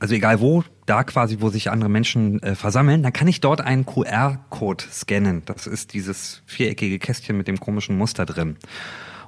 also 0.00 0.14
egal 0.14 0.40
wo, 0.40 0.64
da 0.86 1.04
quasi, 1.04 1.36
wo 1.40 1.50
sich 1.50 1.70
andere 1.70 1.90
Menschen 1.90 2.42
äh, 2.42 2.54
versammeln, 2.54 3.02
dann 3.02 3.12
kann 3.12 3.28
ich 3.28 3.40
dort 3.40 3.60
einen 3.60 3.86
QR-Code 3.86 4.84
scannen. 4.90 5.42
Das 5.44 5.66
ist 5.66 5.92
dieses 5.92 6.42
viereckige 6.46 6.98
Kästchen 6.98 7.36
mit 7.36 7.46
dem 7.46 7.60
komischen 7.60 7.96
Muster 7.96 8.26
drin. 8.26 8.56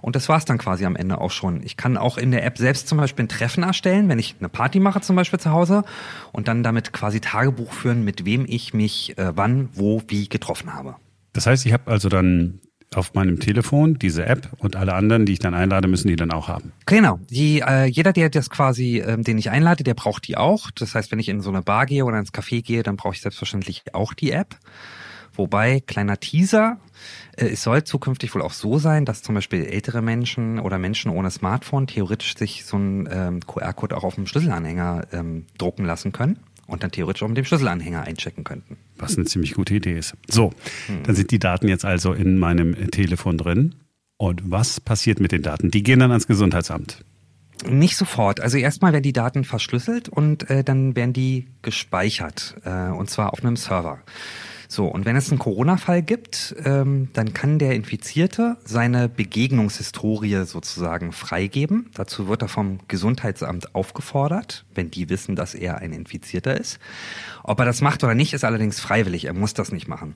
Und 0.00 0.16
das 0.16 0.28
war's 0.28 0.44
dann 0.44 0.58
quasi 0.58 0.84
am 0.84 0.96
Ende 0.96 1.20
auch 1.20 1.30
schon. 1.30 1.62
Ich 1.62 1.76
kann 1.76 1.96
auch 1.96 2.18
in 2.18 2.32
der 2.32 2.44
App 2.44 2.58
selbst 2.58 2.88
zum 2.88 2.98
Beispiel 2.98 3.26
ein 3.26 3.28
Treffen 3.28 3.62
erstellen, 3.62 4.08
wenn 4.08 4.18
ich 4.18 4.34
eine 4.40 4.48
Party 4.48 4.80
mache 4.80 5.00
zum 5.00 5.14
Beispiel 5.14 5.38
zu 5.38 5.52
Hause 5.52 5.84
und 6.32 6.48
dann 6.48 6.64
damit 6.64 6.92
quasi 6.92 7.20
Tagebuch 7.20 7.72
führen, 7.72 8.02
mit 8.02 8.24
wem 8.24 8.44
ich 8.48 8.74
mich 8.74 9.16
äh, 9.18 9.36
wann, 9.36 9.68
wo, 9.74 10.02
wie 10.08 10.28
getroffen 10.28 10.74
habe. 10.74 10.96
Das 11.34 11.46
heißt, 11.46 11.64
ich 11.66 11.72
habe 11.72 11.90
also 11.90 12.08
dann 12.08 12.60
auf 12.96 13.14
meinem 13.14 13.40
Telefon 13.40 13.98
diese 13.98 14.26
App 14.26 14.48
und 14.58 14.76
alle 14.76 14.94
anderen, 14.94 15.26
die 15.26 15.32
ich 15.32 15.38
dann 15.38 15.54
einlade, 15.54 15.88
müssen 15.88 16.08
die 16.08 16.16
dann 16.16 16.30
auch 16.30 16.48
haben. 16.48 16.72
Genau. 16.86 17.18
Die, 17.30 17.60
äh, 17.60 17.86
jeder, 17.86 18.12
der 18.12 18.30
das 18.30 18.50
quasi, 18.50 18.98
äh, 18.98 19.20
den 19.20 19.38
ich 19.38 19.50
einlade, 19.50 19.84
der 19.84 19.94
braucht 19.94 20.28
die 20.28 20.36
auch. 20.36 20.70
Das 20.70 20.94
heißt, 20.94 21.12
wenn 21.12 21.18
ich 21.18 21.28
in 21.28 21.40
so 21.40 21.50
eine 21.50 21.62
Bar 21.62 21.86
gehe 21.86 22.04
oder 22.04 22.18
ins 22.18 22.32
Café 22.32 22.62
gehe, 22.62 22.82
dann 22.82 22.96
brauche 22.96 23.14
ich 23.14 23.20
selbstverständlich 23.20 23.82
auch 23.94 24.14
die 24.14 24.32
App. 24.32 24.56
Wobei, 25.34 25.80
kleiner 25.80 26.18
Teaser, 26.20 26.78
äh, 27.36 27.46
es 27.46 27.62
soll 27.62 27.84
zukünftig 27.84 28.34
wohl 28.34 28.42
auch 28.42 28.52
so 28.52 28.78
sein, 28.78 29.04
dass 29.04 29.22
zum 29.22 29.34
Beispiel 29.34 29.64
ältere 29.64 30.02
Menschen 30.02 30.58
oder 30.58 30.78
Menschen 30.78 31.10
ohne 31.10 31.30
Smartphone 31.30 31.86
theoretisch 31.86 32.36
sich 32.36 32.64
so 32.64 32.76
einen 32.76 33.08
ähm, 33.10 33.40
QR-Code 33.40 33.96
auch 33.96 34.04
auf 34.04 34.16
dem 34.16 34.26
Schlüsselanhänger 34.26 35.06
ähm, 35.12 35.46
drucken 35.58 35.84
lassen 35.84 36.12
können 36.12 36.38
und 36.66 36.82
dann 36.82 36.90
theoretisch 36.90 37.22
auch 37.22 37.28
mit 37.28 37.38
dem 37.38 37.44
Schlüsselanhänger 37.44 38.02
einchecken 38.02 38.44
könnten. 38.44 38.76
Was 39.02 39.16
eine 39.16 39.26
ziemlich 39.26 39.54
gute 39.54 39.74
Idee 39.74 39.98
ist. 39.98 40.14
So, 40.28 40.52
dann 41.02 41.16
sind 41.16 41.30
die 41.32 41.38
Daten 41.38 41.68
jetzt 41.68 41.84
also 41.84 42.12
in 42.12 42.38
meinem 42.38 42.90
Telefon 42.90 43.36
drin. 43.36 43.74
Und 44.16 44.42
was 44.44 44.80
passiert 44.80 45.18
mit 45.18 45.32
den 45.32 45.42
Daten? 45.42 45.72
Die 45.72 45.82
gehen 45.82 45.98
dann 45.98 46.12
ans 46.12 46.28
Gesundheitsamt. 46.28 47.04
Nicht 47.68 47.96
sofort. 47.96 48.40
Also 48.40 48.58
erstmal 48.58 48.92
werden 48.92 49.02
die 49.02 49.12
Daten 49.12 49.44
verschlüsselt 49.44 50.08
und 50.08 50.48
äh, 50.48 50.62
dann 50.64 50.96
werden 50.96 51.12
die 51.12 51.48
gespeichert. 51.62 52.56
Äh, 52.64 52.90
und 52.90 53.10
zwar 53.10 53.32
auf 53.32 53.44
einem 53.44 53.56
Server. 53.56 54.00
So, 54.72 54.86
und 54.86 55.04
wenn 55.04 55.16
es 55.16 55.28
einen 55.28 55.38
Corona-Fall 55.38 56.00
gibt, 56.00 56.56
ähm, 56.64 57.10
dann 57.12 57.34
kann 57.34 57.58
der 57.58 57.74
Infizierte 57.74 58.56
seine 58.64 59.06
Begegnungshistorie 59.06 60.46
sozusagen 60.46 61.12
freigeben. 61.12 61.90
Dazu 61.92 62.26
wird 62.26 62.40
er 62.40 62.48
vom 62.48 62.78
Gesundheitsamt 62.88 63.74
aufgefordert, 63.74 64.64
wenn 64.74 64.90
die 64.90 65.10
wissen, 65.10 65.36
dass 65.36 65.54
er 65.54 65.80
ein 65.80 65.92
Infizierter 65.92 66.58
ist. 66.58 66.78
Ob 67.44 67.58
er 67.58 67.66
das 67.66 67.82
macht 67.82 68.02
oder 68.02 68.14
nicht, 68.14 68.32
ist 68.32 68.46
allerdings 68.46 68.80
freiwillig. 68.80 69.26
Er 69.26 69.34
muss 69.34 69.52
das 69.52 69.72
nicht 69.72 69.88
machen. 69.88 70.14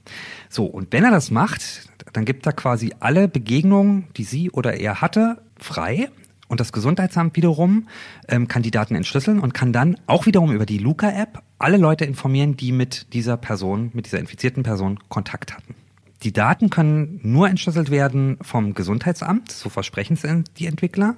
So, 0.49 0.65
und 0.65 0.91
wenn 0.91 1.05
er 1.05 1.11
das 1.11 1.31
macht, 1.31 1.91
dann 2.15 2.25
gibt 2.25 2.47
er 2.47 2.55
quasi 2.55 2.95
alle 2.99 3.29
Begegnungen, 3.29 4.09
die 4.17 4.25
sie 4.25 4.51
oder 4.51 4.81
er 4.81 5.03
hatte, 5.03 5.37
frei. 5.59 6.09
Und 6.49 6.61
das 6.61 6.73
Gesundheitsamt 6.73 7.37
wiederum 7.37 7.89
ähm, 8.29 8.49
kann 8.49 8.63
die 8.63 8.71
Daten 8.71 8.95
entschlüsseln 8.95 9.41
und 9.41 9.55
kann 9.55 9.73
dann 9.73 9.97
auch 10.07 10.27
wiederum 10.27 10.53
über 10.53 10.67
die 10.67 10.79
Luca-App 10.79 11.43
alle 11.59 11.77
Leute 11.77 12.05
informieren, 12.05 12.57
die 12.57 12.73
mit 12.73 13.13
dieser 13.13 13.37
Person, 13.37 13.91
mit 13.95 14.07
dieser 14.07 14.21
infizierten 14.21 14.63
Person 14.63 14.99
Kontakt 15.09 15.55
hatten. 15.55 15.75
Die 16.23 16.33
Daten 16.33 16.71
können 16.71 17.21
nur 17.23 17.49
entschlüsselt 17.49 17.91
werden 17.91 18.39
vom 18.41 18.75
Gesundheitsamt, 18.75 19.53
so 19.53 19.69
versprechen 19.69 20.15
es 20.15 20.45
die 20.57 20.67
Entwickler. 20.67 21.17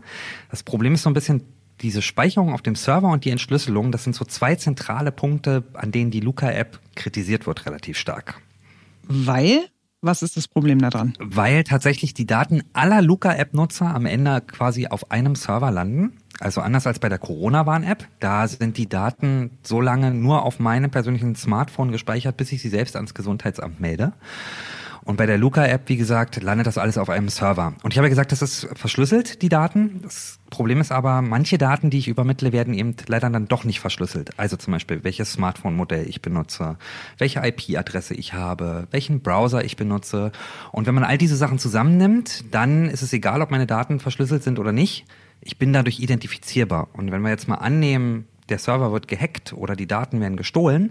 Das 0.50 0.62
Problem 0.62 0.94
ist 0.94 1.02
so 1.02 1.10
ein 1.10 1.14
bisschen 1.14 1.42
diese 1.80 2.02
Speicherung 2.02 2.52
auf 2.52 2.62
dem 2.62 2.74
Server 2.74 3.08
und 3.08 3.24
die 3.24 3.30
Entschlüsselung, 3.30 3.92
das 3.92 4.04
sind 4.04 4.16
so 4.16 4.24
zwei 4.24 4.56
zentrale 4.56 5.12
Punkte, 5.12 5.64
an 5.74 5.92
denen 5.92 6.10
die 6.10 6.20
Luca-App 6.20 6.80
kritisiert 6.96 7.46
wird 7.46 7.66
relativ 7.66 7.96
stark. 7.96 8.40
Weil? 9.04 9.68
Was 10.00 10.22
ist 10.22 10.36
das 10.36 10.46
Problem 10.46 10.78
daran? 10.78 11.14
Weil 11.18 11.64
tatsächlich 11.64 12.14
die 12.14 12.26
Daten 12.26 12.62
aller 12.72 13.02
Luca-App-Nutzer 13.02 13.92
am 13.92 14.06
Ende 14.06 14.40
quasi 14.40 14.86
auf 14.86 15.10
einem 15.10 15.34
Server 15.34 15.72
landen. 15.72 16.18
Also 16.38 16.60
anders 16.60 16.86
als 16.86 17.00
bei 17.00 17.08
der 17.08 17.18
Corona-Warn-App. 17.18 18.06
Da 18.20 18.46
sind 18.46 18.76
die 18.76 18.88
Daten 18.88 19.50
so 19.64 19.80
lange 19.80 20.14
nur 20.14 20.44
auf 20.44 20.60
meinem 20.60 20.92
persönlichen 20.92 21.34
Smartphone 21.34 21.90
gespeichert, 21.90 22.36
bis 22.36 22.52
ich 22.52 22.62
sie 22.62 22.68
selbst 22.68 22.94
ans 22.94 23.12
Gesundheitsamt 23.12 23.80
melde. 23.80 24.12
Und 25.08 25.16
bei 25.16 25.24
der 25.24 25.38
Luca-App, 25.38 25.88
wie 25.88 25.96
gesagt, 25.96 26.42
landet 26.42 26.66
das 26.66 26.76
alles 26.76 26.98
auf 26.98 27.08
einem 27.08 27.30
Server. 27.30 27.72
Und 27.82 27.94
ich 27.94 27.98
habe 27.98 28.08
ja 28.08 28.10
gesagt, 28.10 28.30
das 28.30 28.42
ist 28.42 28.68
verschlüsselt, 28.74 29.40
die 29.40 29.48
Daten. 29.48 30.00
Das 30.02 30.38
Problem 30.50 30.82
ist 30.82 30.92
aber, 30.92 31.22
manche 31.22 31.56
Daten, 31.56 31.88
die 31.88 31.96
ich 31.96 32.08
übermittle, 32.08 32.52
werden 32.52 32.74
eben 32.74 32.94
leider 33.06 33.30
dann 33.30 33.48
doch 33.48 33.64
nicht 33.64 33.80
verschlüsselt. 33.80 34.38
Also 34.38 34.58
zum 34.58 34.74
Beispiel, 34.74 35.04
welches 35.04 35.32
Smartphone-Modell 35.32 36.06
ich 36.06 36.20
benutze, 36.20 36.76
welche 37.16 37.40
IP-Adresse 37.40 38.12
ich 38.12 38.34
habe, 38.34 38.86
welchen 38.90 39.20
Browser 39.20 39.64
ich 39.64 39.78
benutze. 39.78 40.30
Und 40.72 40.86
wenn 40.86 40.94
man 40.94 41.04
all 41.04 41.16
diese 41.16 41.36
Sachen 41.36 41.58
zusammennimmt, 41.58 42.44
dann 42.50 42.90
ist 42.90 43.00
es 43.00 43.10
egal, 43.14 43.40
ob 43.40 43.50
meine 43.50 43.66
Daten 43.66 44.00
verschlüsselt 44.00 44.42
sind 44.42 44.58
oder 44.58 44.72
nicht. 44.72 45.06
Ich 45.40 45.56
bin 45.56 45.72
dadurch 45.72 46.00
identifizierbar. 46.00 46.88
Und 46.92 47.12
wenn 47.12 47.22
wir 47.22 47.30
jetzt 47.30 47.48
mal 47.48 47.54
annehmen, 47.54 48.26
der 48.50 48.58
Server 48.58 48.92
wird 48.92 49.08
gehackt 49.08 49.54
oder 49.54 49.74
die 49.74 49.86
Daten 49.86 50.20
werden 50.20 50.36
gestohlen, 50.36 50.90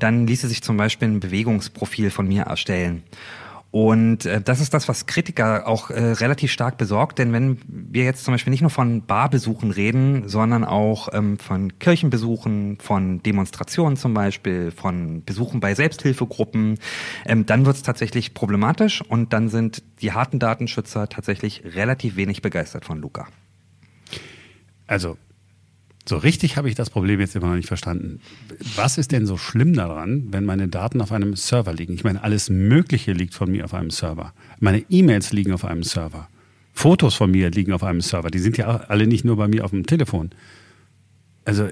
dann 0.00 0.26
ließe 0.26 0.48
sich 0.48 0.60
zum 0.60 0.76
Beispiel 0.76 1.06
ein 1.06 1.20
Bewegungsprofil 1.20 2.10
von 2.10 2.26
mir 2.26 2.42
erstellen. 2.42 3.04
Und 3.74 4.24
äh, 4.24 4.40
das 4.40 4.60
ist 4.60 4.72
das, 4.72 4.86
was 4.86 5.06
Kritiker 5.06 5.66
auch 5.66 5.90
äh, 5.90 6.00
relativ 6.00 6.52
stark 6.52 6.78
besorgt, 6.78 7.18
denn 7.18 7.32
wenn 7.32 7.58
wir 7.66 8.04
jetzt 8.04 8.22
zum 8.22 8.32
Beispiel 8.32 8.52
nicht 8.52 8.60
nur 8.60 8.70
von 8.70 9.04
Barbesuchen 9.04 9.72
reden, 9.72 10.28
sondern 10.28 10.62
auch 10.62 11.08
ähm, 11.12 11.40
von 11.40 11.76
Kirchenbesuchen, 11.80 12.78
von 12.80 13.20
Demonstrationen 13.24 13.96
zum 13.96 14.14
Beispiel, 14.14 14.70
von 14.70 15.24
Besuchen 15.24 15.58
bei 15.58 15.74
Selbsthilfegruppen, 15.74 16.78
ähm, 17.26 17.46
dann 17.46 17.66
wird 17.66 17.74
es 17.74 17.82
tatsächlich 17.82 18.32
problematisch 18.32 19.02
und 19.02 19.32
dann 19.32 19.48
sind 19.48 19.82
die 20.02 20.12
harten 20.12 20.38
Datenschützer 20.38 21.08
tatsächlich 21.08 21.64
relativ 21.64 22.14
wenig 22.14 22.42
begeistert 22.42 22.84
von 22.84 23.00
Luca. 23.00 23.26
Also, 24.86 25.16
so 26.06 26.18
richtig 26.18 26.56
habe 26.56 26.68
ich 26.68 26.74
das 26.74 26.90
Problem 26.90 27.20
jetzt 27.20 27.34
immer 27.34 27.48
noch 27.48 27.54
nicht 27.54 27.68
verstanden. 27.68 28.20
Was 28.76 28.98
ist 28.98 29.12
denn 29.12 29.26
so 29.26 29.38
schlimm 29.38 29.72
daran, 29.72 30.26
wenn 30.30 30.44
meine 30.44 30.68
Daten 30.68 31.00
auf 31.00 31.12
einem 31.12 31.34
Server 31.34 31.72
liegen? 31.72 31.94
Ich 31.94 32.04
meine, 32.04 32.22
alles 32.22 32.50
Mögliche 32.50 33.12
liegt 33.12 33.32
von 33.34 33.50
mir 33.50 33.64
auf 33.64 33.72
einem 33.72 33.90
Server. 33.90 34.34
Meine 34.60 34.84
E-Mails 34.90 35.32
liegen 35.32 35.52
auf 35.52 35.64
einem 35.64 35.82
Server. 35.82 36.28
Fotos 36.74 37.14
von 37.14 37.30
mir 37.30 37.50
liegen 37.50 37.72
auf 37.72 37.82
einem 37.82 38.02
Server. 38.02 38.30
Die 38.30 38.38
sind 38.38 38.58
ja 38.58 38.66
alle 38.66 39.06
nicht 39.06 39.24
nur 39.24 39.36
bei 39.36 39.48
mir 39.48 39.64
auf 39.64 39.70
dem 39.70 39.86
Telefon. 39.86 40.30
Also, 41.46 41.68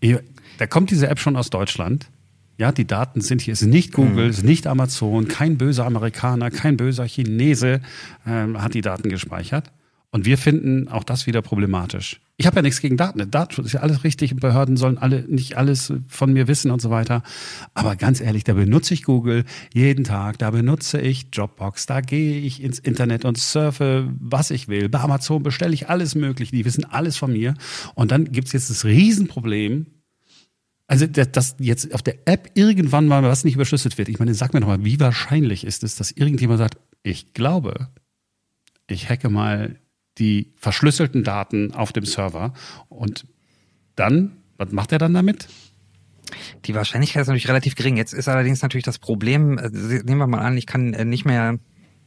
ich, 0.00 0.16
da 0.58 0.66
kommt 0.66 0.90
diese 0.90 1.08
App 1.08 1.18
schon 1.18 1.36
aus 1.36 1.50
Deutschland. 1.50 2.08
Ja, 2.56 2.72
die 2.72 2.86
Daten 2.86 3.20
sind 3.20 3.42
hier. 3.42 3.52
Es 3.52 3.60
ist 3.60 3.68
nicht 3.68 3.92
Google, 3.92 4.28
es 4.28 4.38
ist 4.38 4.44
nicht 4.44 4.66
Amazon, 4.66 5.28
kein 5.28 5.58
böser 5.58 5.84
Amerikaner, 5.84 6.50
kein 6.50 6.78
böser 6.78 7.06
Chinese 7.06 7.82
ähm, 8.26 8.62
hat 8.62 8.72
die 8.72 8.80
Daten 8.80 9.10
gespeichert. 9.10 9.72
Und 10.10 10.24
wir 10.24 10.38
finden 10.38 10.88
auch 10.88 11.04
das 11.04 11.26
wieder 11.26 11.42
problematisch. 11.42 12.20
Ich 12.38 12.46
habe 12.46 12.56
ja 12.56 12.62
nichts 12.62 12.82
gegen 12.82 12.98
Daten. 12.98 13.30
Datenschutz 13.30 13.66
ist 13.66 13.72
ja 13.72 13.80
alles 13.80 14.04
richtig. 14.04 14.36
Behörden 14.36 14.76
sollen 14.76 14.98
alle 14.98 15.22
nicht 15.22 15.56
alles 15.56 15.92
von 16.06 16.34
mir 16.34 16.48
wissen 16.48 16.70
und 16.70 16.82
so 16.82 16.90
weiter. 16.90 17.22
Aber 17.72 17.96
ganz 17.96 18.20
ehrlich, 18.20 18.44
da 18.44 18.52
benutze 18.52 18.92
ich 18.92 19.04
Google 19.04 19.44
jeden 19.72 20.04
Tag. 20.04 20.38
Da 20.38 20.50
benutze 20.50 21.00
ich 21.00 21.30
Dropbox. 21.30 21.86
Da 21.86 22.02
gehe 22.02 22.38
ich 22.40 22.62
ins 22.62 22.78
Internet 22.78 23.24
und 23.24 23.38
surfe, 23.38 24.12
was 24.20 24.50
ich 24.50 24.68
will. 24.68 24.90
Bei 24.90 25.00
Amazon 25.00 25.42
bestelle 25.42 25.72
ich 25.72 25.88
alles 25.88 26.14
Mögliche. 26.14 26.54
Die 26.54 26.66
wissen 26.66 26.84
alles 26.84 27.16
von 27.16 27.32
mir. 27.32 27.54
Und 27.94 28.10
dann 28.10 28.30
gibt's 28.30 28.52
jetzt 28.52 28.68
das 28.68 28.84
Riesenproblem, 28.84 29.86
also, 30.88 31.06
dass 31.06 31.56
jetzt 31.58 31.92
auf 31.94 32.02
der 32.02 32.28
App 32.28 32.50
irgendwann 32.54 33.08
mal 33.08 33.22
was 33.24 33.44
nicht 33.44 33.54
überschlüsselt 33.54 33.98
wird. 33.98 34.08
Ich 34.08 34.20
meine, 34.20 34.34
sag 34.34 34.54
mir 34.54 34.60
doch 34.60 34.68
mal, 34.68 34.84
wie 34.84 35.00
wahrscheinlich 35.00 35.64
ist 35.64 35.82
es, 35.82 35.96
dass 35.96 36.12
irgendjemand 36.12 36.58
sagt, 36.58 36.78
ich 37.02 37.34
glaube, 37.34 37.88
ich 38.86 39.08
hacke 39.08 39.28
mal 39.28 39.80
die 40.18 40.52
verschlüsselten 40.56 41.24
Daten 41.24 41.72
auf 41.72 41.92
dem 41.92 42.04
Server 42.04 42.52
und 42.88 43.26
dann, 43.94 44.32
was 44.56 44.72
macht 44.72 44.92
er 44.92 44.98
dann 44.98 45.14
damit? 45.14 45.48
Die 46.64 46.74
Wahrscheinlichkeit 46.74 47.22
ist 47.22 47.28
natürlich 47.28 47.48
relativ 47.48 47.76
gering. 47.76 47.96
Jetzt 47.96 48.12
ist 48.12 48.28
allerdings 48.28 48.62
natürlich 48.62 48.84
das 48.84 48.98
Problem, 48.98 49.58
äh, 49.58 49.70
nehmen 49.70 50.18
wir 50.18 50.26
mal 50.26 50.40
an, 50.40 50.56
ich 50.56 50.66
kann 50.66 50.92
äh, 50.92 51.04
nicht 51.04 51.24
mehr 51.24 51.58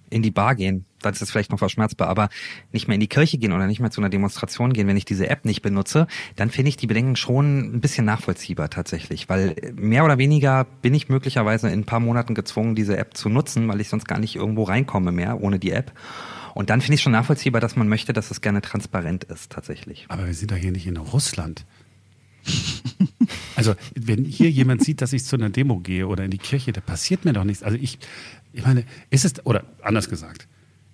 in 0.09 0.23
die 0.23 0.31
Bar 0.31 0.55
gehen, 0.55 0.85
dann 1.01 1.13
ist 1.13 1.29
vielleicht 1.29 1.51
noch 1.51 1.59
verschmerzbar, 1.59 2.07
aber 2.07 2.29
nicht 2.71 2.87
mehr 2.87 2.95
in 2.95 2.99
die 2.99 3.07
Kirche 3.07 3.37
gehen 3.37 3.53
oder 3.53 3.67
nicht 3.67 3.79
mehr 3.79 3.91
zu 3.91 4.01
einer 4.01 4.09
Demonstration 4.09 4.73
gehen, 4.73 4.87
wenn 4.87 4.97
ich 4.97 5.05
diese 5.05 5.29
App 5.29 5.45
nicht 5.45 5.61
benutze, 5.61 6.07
dann 6.35 6.49
finde 6.49 6.69
ich 6.69 6.77
die 6.77 6.87
Bedenken 6.87 7.15
schon 7.15 7.75
ein 7.75 7.81
bisschen 7.81 8.05
nachvollziehbar 8.05 8.69
tatsächlich, 8.69 9.29
weil 9.29 9.55
mehr 9.75 10.03
oder 10.03 10.17
weniger 10.17 10.65
bin 10.81 10.93
ich 10.93 11.09
möglicherweise 11.09 11.67
in 11.69 11.81
ein 11.81 11.85
paar 11.85 11.99
Monaten 11.99 12.33
gezwungen, 12.33 12.75
diese 12.75 12.97
App 12.97 13.15
zu 13.15 13.29
nutzen, 13.29 13.67
weil 13.67 13.81
ich 13.81 13.89
sonst 13.89 14.07
gar 14.07 14.19
nicht 14.19 14.35
irgendwo 14.35 14.63
reinkomme 14.63 15.11
mehr 15.11 15.41
ohne 15.41 15.59
die 15.59 15.71
App. 15.71 15.93
Und 16.53 16.69
dann 16.69 16.81
finde 16.81 16.95
ich 16.95 17.01
schon 17.01 17.11
nachvollziehbar, 17.11 17.61
dass 17.61 17.75
man 17.75 17.87
möchte, 17.87 18.13
dass 18.13 18.31
es 18.31 18.41
gerne 18.41 18.61
transparent 18.61 19.23
ist 19.25 19.51
tatsächlich. 19.51 20.05
Aber 20.09 20.25
wir 20.25 20.33
sind 20.33 20.51
doch 20.51 20.57
hier 20.57 20.71
nicht 20.71 20.87
in 20.87 20.97
Russland. 20.97 21.65
Also, 23.55 23.75
wenn 23.95 24.23
hier 24.23 24.49
jemand 24.49 24.83
sieht, 24.83 25.01
dass 25.01 25.11
ich 25.13 25.25
zu 25.25 25.35
einer 25.35 25.49
Demo 25.49 25.79
gehe 25.79 26.07
oder 26.07 26.23
in 26.23 26.31
die 26.31 26.37
Kirche, 26.37 26.71
da 26.71 26.81
passiert 26.81 27.25
mir 27.25 27.33
doch 27.33 27.43
nichts. 27.43 27.61
Also 27.61 27.77
ich, 27.79 27.99
ich 28.53 28.65
meine, 28.65 28.85
ist 29.09 29.25
es, 29.25 29.45
oder 29.45 29.65
anders 29.81 30.09
gesagt, 30.09 30.47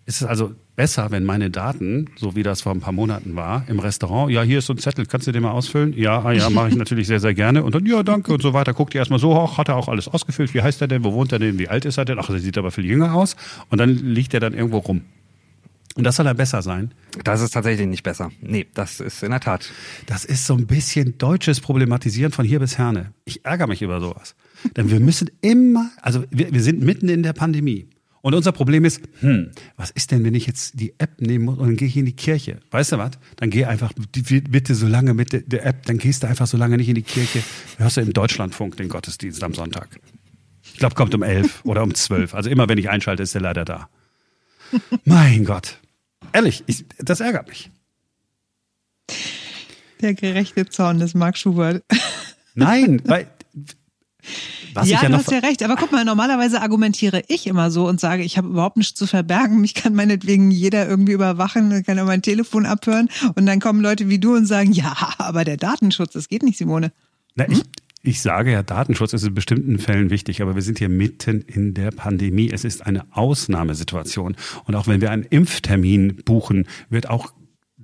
ist 0.07 0.21
es 0.21 0.27
also 0.27 0.53
besser, 0.75 1.09
wenn 1.11 1.23
meine 1.23 1.49
Daten, 1.49 2.09
so 2.15 2.35
wie 2.35 2.43
das 2.43 2.61
vor 2.61 2.71
ein 2.71 2.79
paar 2.79 2.91
Monaten 2.91 3.35
war, 3.35 3.65
im 3.67 3.79
Restaurant, 3.79 4.31
ja, 4.31 4.43
hier 4.43 4.59
ist 4.59 4.67
so 4.67 4.73
ein 4.73 4.77
Zettel, 4.77 5.05
kannst 5.05 5.25
du 5.25 5.31
den 5.31 5.41
mal 5.41 5.51
ausfüllen? 5.51 5.93
Ja, 5.97 6.23
ah, 6.23 6.31
ja, 6.31 6.49
mache 6.49 6.69
ich 6.69 6.75
natürlich 6.75 7.07
sehr, 7.07 7.19
sehr 7.19 7.33
gerne. 7.33 7.63
Und 7.63 7.73
dann, 7.73 7.85
ja, 7.85 8.03
danke 8.03 8.31
und 8.33 8.41
so 8.41 8.53
weiter. 8.53 8.73
Guckt 8.73 8.93
ihr 8.93 8.99
erstmal 8.99 9.19
so 9.19 9.35
hoch, 9.35 9.57
hat 9.57 9.69
er 9.69 9.75
auch 9.75 9.87
alles 9.87 10.07
ausgefüllt, 10.07 10.53
wie 10.53 10.61
heißt 10.61 10.81
er 10.81 10.87
denn, 10.87 11.03
wo 11.03 11.13
wohnt 11.13 11.31
er 11.31 11.39
denn, 11.39 11.57
wie 11.57 11.69
alt 11.69 11.85
ist 11.85 11.97
er 11.97 12.05
denn? 12.05 12.19
Ach, 12.19 12.29
er 12.29 12.39
sieht 12.39 12.57
aber 12.57 12.71
viel 12.71 12.85
jünger 12.85 13.13
aus. 13.15 13.35
Und 13.69 13.79
dann 13.79 13.95
liegt 13.95 14.33
er 14.33 14.39
dann 14.39 14.53
irgendwo 14.53 14.77
rum. 14.77 15.01
Und 15.95 16.03
das 16.03 16.17
soll 16.17 16.27
er 16.27 16.33
besser 16.33 16.61
sein? 16.61 16.93
Das 17.23 17.41
ist 17.41 17.51
tatsächlich 17.51 17.87
nicht 17.87 18.03
besser. 18.03 18.29
Nee, 18.41 18.67
das 18.73 18.99
ist 18.99 19.23
in 19.23 19.31
der 19.31 19.39
Tat. 19.39 19.71
Das 20.07 20.25
ist 20.25 20.45
so 20.45 20.53
ein 20.53 20.67
bisschen 20.67 21.17
deutsches 21.17 21.61
Problematisieren 21.61 22.33
von 22.33 22.45
hier 22.45 22.59
bis 22.59 22.77
Herne. 22.77 23.13
Ich 23.23 23.45
ärgere 23.45 23.67
mich 23.67 23.81
über 23.81 24.01
sowas. 24.01 24.35
Denn 24.75 24.91
wir 24.91 24.99
müssen 24.99 25.31
immer, 25.41 25.89
also 26.01 26.25
wir, 26.31 26.53
wir 26.53 26.61
sind 26.61 26.81
mitten 26.81 27.07
in 27.07 27.23
der 27.23 27.31
Pandemie. 27.31 27.87
Und 28.21 28.33
unser 28.33 28.51
Problem 28.51 28.83
ist, 28.85 29.01
hm, 29.19 29.51
was 29.77 29.91
ist 29.91 30.11
denn, 30.11 30.23
wenn 30.23 30.33
ich 30.33 30.47
jetzt 30.47 30.79
die 30.79 30.95
App 30.97 31.21
nehmen 31.21 31.45
muss 31.45 31.59
und 31.59 31.67
dann 31.67 31.75
gehe 31.77 31.87
ich 31.87 31.95
in 31.95 32.05
die 32.05 32.15
Kirche? 32.15 32.59
Weißt 32.71 32.91
du 32.91 32.97
was? 32.97 33.11
Dann 33.37 33.51
geh 33.51 33.65
einfach 33.65 33.93
bitte 33.93 34.73
so 34.75 34.87
lange 34.87 35.13
mit 35.13 35.31
der, 35.31 35.65
App, 35.65 35.85
dann 35.85 35.99
gehst 35.99 36.23
du 36.23 36.27
einfach 36.27 36.47
so 36.47 36.57
lange 36.57 36.75
nicht 36.75 36.89
in 36.89 36.95
die 36.95 37.03
Kirche. 37.03 37.43
Hörst 37.77 37.97
du 37.97 38.01
im 38.01 38.11
Deutschlandfunk 38.11 38.77
den 38.77 38.89
Gottesdienst 38.89 39.43
am 39.43 39.53
Sonntag. 39.53 39.99
Ich 40.63 40.79
glaube, 40.79 40.95
kommt 40.95 41.13
um 41.13 41.21
elf 41.21 41.63
oder 41.63 41.83
um 41.83 41.93
zwölf. 41.93 42.33
Also 42.33 42.49
immer, 42.49 42.67
wenn 42.67 42.79
ich 42.79 42.89
einschalte, 42.89 43.21
ist 43.21 43.35
der 43.35 43.41
leider 43.41 43.63
da. 43.63 43.89
mein 45.05 45.45
Gott. 45.45 45.79
Ehrlich, 46.33 46.63
ich, 46.67 46.85
das 46.97 47.19
ärgert 47.19 47.47
mich. 47.47 47.71
Der 50.01 50.13
gerechte 50.13 50.65
Zorn 50.67 50.99
des 50.99 51.13
Mark 51.13 51.37
Schubert. 51.37 51.83
Nein, 52.53 53.01
weil 53.05 53.27
was 54.73 54.89
ja, 54.89 55.01
ja 55.01 55.09
du 55.09 55.15
hast 55.15 55.31
ja 55.31 55.39
recht. 55.39 55.63
Aber 55.63 55.75
guck 55.77 55.91
mal, 55.91 56.03
normalerweise 56.03 56.61
argumentiere 56.61 57.23
ich 57.27 57.47
immer 57.47 57.71
so 57.71 57.87
und 57.87 57.99
sage, 57.99 58.23
ich 58.23 58.37
habe 58.37 58.49
überhaupt 58.49 58.77
nichts 58.77 58.97
zu 58.99 59.07
verbergen. 59.07 59.61
Mich 59.61 59.73
kann 59.73 59.95
meinetwegen 59.95 60.51
jeder 60.51 60.87
irgendwie 60.87 61.13
überwachen, 61.13 61.83
kann 61.83 61.97
auch 61.97 62.05
mein 62.05 62.21
Telefon 62.21 62.65
abhören. 62.65 63.09
Und 63.35 63.45
dann 63.45 63.61
kommen 63.61 63.79
Leute 63.79 64.09
wie 64.09 64.19
du 64.19 64.35
und 64.35 64.45
sagen, 64.45 64.73
ja, 64.73 64.93
aber 65.17 65.45
der 65.45 65.57
Datenschutz, 65.57 66.13
das 66.13 66.27
geht 66.27 66.43
nicht, 66.43 66.57
Simone. 66.57 66.91
Na, 67.35 67.47
ich, 67.47 67.59
hm? 67.59 67.63
Ich 68.07 68.21
sage 68.21 68.51
ja, 68.51 68.63
Datenschutz 68.63 69.13
ist 69.13 69.25
in 69.25 69.33
bestimmten 69.33 69.79
Fällen 69.79 70.09
wichtig, 70.09 70.41
aber 70.41 70.55
wir 70.55 70.61
sind 70.61 70.77
hier 70.79 70.89
mitten 70.89 71.41
in 71.41 71.73
der 71.73 71.91
Pandemie. 71.91 72.51
Es 72.51 72.63
ist 72.63 72.85
eine 72.85 73.05
Ausnahmesituation. 73.11 74.35
Und 74.65 74.75
auch 74.75 74.87
wenn 74.87 75.01
wir 75.01 75.11
einen 75.11 75.23
Impftermin 75.23 76.17
buchen, 76.23 76.67
wird 76.89 77.09
auch 77.09 77.33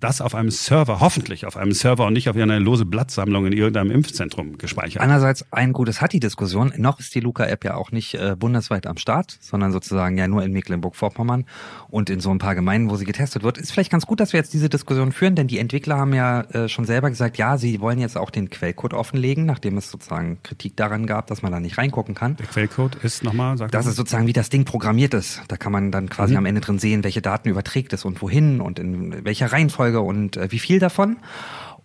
das 0.02 0.20
auf 0.20 0.36
einem 0.36 0.52
Server, 0.52 1.00
hoffentlich 1.00 1.46
auf 1.46 1.56
einem 1.56 1.72
Server 1.72 2.08
und 2.08 2.14
nicht 2.14 2.30
auf 2.30 2.36
einer 2.36 2.60
lose 2.60 2.86
Blattsammlung 2.86 3.46
in 3.46 3.54
irgendeinem 3.54 3.92
Impfzentrum 3.92 4.58
gespeichert. 4.58 5.02
Einerseits 5.02 5.46
ein 5.52 5.74
gutes 5.74 6.02
hat 6.02 6.12
die 6.12 6.20
Diskussion. 6.20 6.74
Noch 6.78 7.00
ist 7.00 7.16
die 7.16 7.20
Luca-App 7.20 7.64
ja 7.64 7.76
auch 7.76 7.92
nicht 7.92 8.16
äh, 8.16 8.36
bundesweit 8.38 8.88
am 8.88 8.98
Start, 8.98 9.38
sondern 9.40 9.72
sozusagen 9.72 10.18
ja 10.18 10.28
nur 10.28 10.44
in 10.44 10.52
Mecklenburg-Vorpommern 10.52 11.46
und 11.90 12.10
in 12.10 12.20
so 12.20 12.32
ein 12.32 12.40
paar 12.40 12.56
Gemeinden, 12.56 12.90
wo 12.90 12.96
sie 12.96 13.06
getestet 13.06 13.44
wird. 13.44 13.58
Ist 13.58 13.72
vielleicht 13.72 13.92
ganz 13.92 14.06
gut, 14.06 14.20
dass 14.20 14.34
wir 14.34 14.40
jetzt 14.40 14.54
diese 14.54 14.70
Diskussion 14.70 15.12
führen, 15.12 15.36
denn 15.36 15.48
die 15.48 15.60
Entwickler 15.60 15.98
haben 15.98 16.14
ja 16.14 16.42
äh, 16.42 16.68
schon 16.68 16.86
selber 16.86 17.10
gesagt, 17.10 17.38
ja, 17.38 17.58
sie 17.58 17.80
wollen 17.80 18.00
jetzt 18.00 18.18
auch 18.18 18.32
den 18.32 18.50
Quellcode 18.50 18.94
offenlegen, 18.94 19.46
nachdem 19.46 19.78
es 19.78 19.92
sozusagen 19.92 20.40
Kritik 20.44 20.76
daran 20.78 21.06
gab, 21.06 21.28
dass 21.28 21.44
man 21.44 21.52
da 21.52 21.60
nicht 21.60 21.78
reingucken 21.78 22.16
kann. 22.16 22.36
Der 22.38 22.48
Quellcode 22.48 22.96
ist 23.04 23.24
nochmal, 23.24 23.58
sag 23.58 23.72
Das 23.72 23.86
ist 23.86 23.96
sozusagen, 23.96 24.28
wie 24.28 24.34
das 24.34 24.50
Ding 24.50 24.66
programmiert 24.66 25.14
ist. 25.14 25.42
Da 25.48 25.58
kann 25.58 25.72
man 25.72 25.92
dann 25.92 26.10
quasi 26.10 26.34
mhm. 26.34 26.40
am 26.40 26.46
Ende 26.48 26.62
drin 26.62 26.80
sehen, 26.80 27.04
welche 27.04 27.22
Daten 27.22 27.50
überträgt 27.50 27.94
es 27.94 28.04
und 28.04 28.22
wohin 28.22 28.62
und 28.62 28.80
in 28.80 29.24
welcher 29.24 29.52
Reihenfolge 29.52 29.91
Reihenfolge 29.92 30.02
und 30.02 30.38
äh, 30.38 30.52
wie 30.52 30.60
viel 30.60 30.80
davon. 30.80 31.18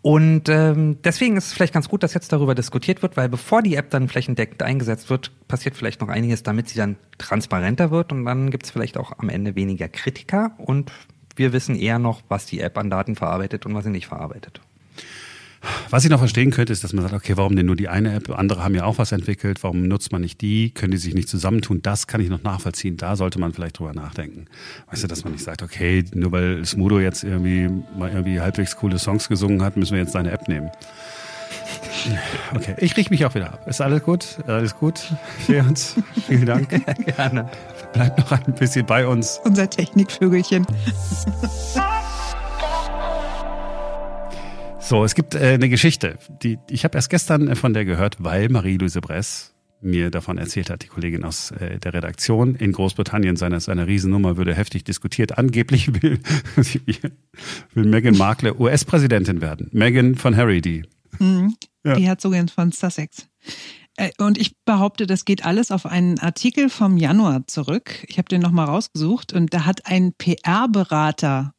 Und 0.02 0.48
ähm, 0.48 0.98
deswegen 1.02 1.36
ist 1.36 1.46
es 1.46 1.52
vielleicht 1.52 1.74
ganz 1.74 1.88
gut, 1.88 2.04
dass 2.04 2.14
jetzt 2.14 2.32
darüber 2.32 2.54
diskutiert 2.54 3.02
wird, 3.02 3.16
weil 3.16 3.28
bevor 3.28 3.60
die 3.62 3.74
App 3.74 3.90
dann 3.90 4.08
flächendeckend 4.08 4.62
eingesetzt 4.62 5.10
wird, 5.10 5.32
passiert 5.48 5.74
vielleicht 5.76 6.00
noch 6.00 6.08
einiges, 6.08 6.44
damit 6.44 6.68
sie 6.68 6.76
dann 6.76 6.96
transparenter 7.18 7.90
wird 7.90 8.12
und 8.12 8.24
dann 8.24 8.50
gibt 8.50 8.66
es 8.66 8.70
vielleicht 8.70 8.98
auch 8.98 9.18
am 9.18 9.28
Ende 9.28 9.56
weniger 9.56 9.88
Kritiker 9.88 10.52
und 10.58 10.92
wir 11.34 11.52
wissen 11.52 11.74
eher 11.74 11.98
noch, 11.98 12.22
was 12.28 12.46
die 12.46 12.60
App 12.60 12.78
an 12.78 12.88
Daten 12.88 13.16
verarbeitet 13.16 13.66
und 13.66 13.74
was 13.74 13.84
sie 13.84 13.90
nicht 13.90 14.06
verarbeitet. 14.06 14.60
Was 15.90 16.04
ich 16.04 16.10
noch 16.10 16.18
verstehen 16.18 16.50
könnte, 16.50 16.72
ist, 16.72 16.84
dass 16.84 16.92
man 16.92 17.02
sagt, 17.02 17.14
okay, 17.14 17.36
warum 17.36 17.56
denn 17.56 17.66
nur 17.66 17.76
die 17.76 17.88
eine 17.88 18.14
App? 18.14 18.30
Andere 18.30 18.62
haben 18.64 18.74
ja 18.74 18.84
auch 18.84 18.98
was 18.98 19.12
entwickelt. 19.12 19.62
Warum 19.62 19.86
nutzt 19.88 20.12
man 20.12 20.20
nicht 20.20 20.40
die? 20.40 20.70
Können 20.70 20.92
die 20.92 20.98
sich 20.98 21.14
nicht 21.14 21.28
zusammentun? 21.28 21.82
Das 21.82 22.06
kann 22.06 22.20
ich 22.20 22.28
noch 22.28 22.42
nachvollziehen. 22.42 22.96
Da 22.96 23.16
sollte 23.16 23.38
man 23.38 23.52
vielleicht 23.52 23.78
drüber 23.78 23.92
nachdenken. 23.92 24.46
Weißt 24.90 25.02
du, 25.02 25.06
dass 25.06 25.24
man 25.24 25.32
nicht 25.32 25.44
sagt, 25.44 25.62
okay, 25.62 26.04
nur 26.14 26.32
weil 26.32 26.64
Smudo 26.64 27.00
jetzt 27.00 27.24
irgendwie 27.24 27.68
mal 27.98 28.10
irgendwie 28.10 28.40
halbwegs 28.40 28.76
coole 28.76 28.98
Songs 28.98 29.28
gesungen 29.28 29.62
hat, 29.62 29.76
müssen 29.76 29.92
wir 29.92 30.00
jetzt 30.00 30.12
seine 30.12 30.30
App 30.30 30.48
nehmen. 30.48 30.70
Okay, 32.54 32.74
ich 32.78 32.96
richte 32.96 33.12
mich 33.12 33.24
auch 33.24 33.34
wieder 33.34 33.52
ab. 33.52 33.66
Ist 33.66 33.80
alles 33.80 34.02
gut? 34.02 34.38
Alles 34.46 34.76
gut 34.76 35.00
für 35.44 35.60
uns? 35.60 35.96
Vielen 36.26 36.46
Dank. 36.46 36.68
Gerne. 37.16 37.48
Bleibt 37.92 38.18
noch 38.18 38.30
ein 38.30 38.54
bisschen 38.54 38.86
bei 38.86 39.06
uns. 39.06 39.40
Unser 39.44 39.68
Technikvögelchen. 39.68 40.66
So, 44.88 45.02
es 45.02 45.16
gibt 45.16 45.34
äh, 45.34 45.54
eine 45.54 45.68
Geschichte. 45.68 46.16
Die, 46.44 46.58
ich 46.70 46.84
habe 46.84 46.96
erst 46.96 47.10
gestern 47.10 47.48
äh, 47.48 47.56
von 47.56 47.74
der 47.74 47.84
gehört, 47.84 48.22
weil 48.22 48.48
Marie-Louise 48.48 49.00
Bress 49.00 49.52
mir 49.80 50.12
davon 50.12 50.38
erzählt 50.38 50.70
hat, 50.70 50.84
die 50.84 50.86
Kollegin 50.86 51.24
aus 51.24 51.50
äh, 51.50 51.80
der 51.80 51.92
Redaktion 51.92 52.54
in 52.54 52.70
Großbritannien, 52.70 53.34
seine, 53.34 53.58
seine 53.58 53.88
Riesennummer 53.88 54.36
würde 54.36 54.54
heftig 54.54 54.84
diskutiert. 54.84 55.38
Angeblich 55.38 55.88
will, 56.02 56.20
will 57.74 57.84
Meghan 57.84 58.16
Markle 58.16 58.56
US-Präsidentin 58.60 59.40
werden. 59.40 59.68
Meghan 59.72 60.14
von 60.14 60.36
Harry, 60.36 60.60
die. 60.60 60.84
Mhm, 61.18 61.56
ja. 61.84 61.96
Die 61.96 62.04
Herzogin 62.04 62.46
von 62.46 62.70
Sussex. 62.70 63.26
Äh, 63.96 64.10
und 64.18 64.38
ich 64.38 64.56
behaupte, 64.64 65.08
das 65.08 65.24
geht 65.24 65.44
alles 65.44 65.72
auf 65.72 65.86
einen 65.86 66.20
Artikel 66.20 66.70
vom 66.70 66.96
Januar 66.96 67.44
zurück. 67.48 68.04
Ich 68.06 68.18
habe 68.18 68.28
den 68.28 68.40
nochmal 68.40 68.66
rausgesucht 68.66 69.32
und 69.32 69.52
da 69.52 69.64
hat 69.64 69.86
ein 69.86 70.12
PR-Berater 70.12 71.54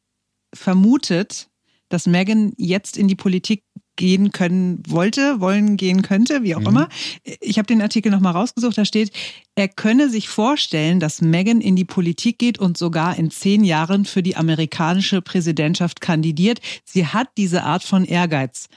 vermutet, 0.54 1.50
dass 1.88 2.06
Megan 2.06 2.52
jetzt 2.56 2.96
in 2.96 3.08
die 3.08 3.16
Politik 3.16 3.62
gehen 3.96 4.30
können 4.30 4.82
wollte, 4.86 5.40
wollen 5.40 5.76
gehen 5.76 6.02
könnte, 6.02 6.42
wie 6.42 6.54
auch 6.54 6.60
mhm. 6.60 6.68
immer. 6.68 6.88
Ich 7.40 7.58
habe 7.58 7.66
den 7.66 7.82
Artikel 7.82 8.10
nochmal 8.10 8.32
rausgesucht, 8.32 8.78
da 8.78 8.84
steht, 8.84 9.10
er 9.56 9.68
könne 9.68 10.08
sich 10.08 10.28
vorstellen, 10.28 11.00
dass 11.00 11.20
Megan 11.20 11.60
in 11.60 11.76
die 11.76 11.84
Politik 11.84 12.38
geht 12.38 12.58
und 12.58 12.78
sogar 12.78 13.18
in 13.18 13.30
zehn 13.30 13.64
Jahren 13.64 14.04
für 14.04 14.22
die 14.22 14.36
amerikanische 14.36 15.20
Präsidentschaft 15.20 16.00
kandidiert. 16.00 16.60
Sie 16.84 17.06
hat 17.06 17.28
diese 17.36 17.64
Art 17.64 17.82
von 17.82 18.04
Ehrgeiz 18.04 18.68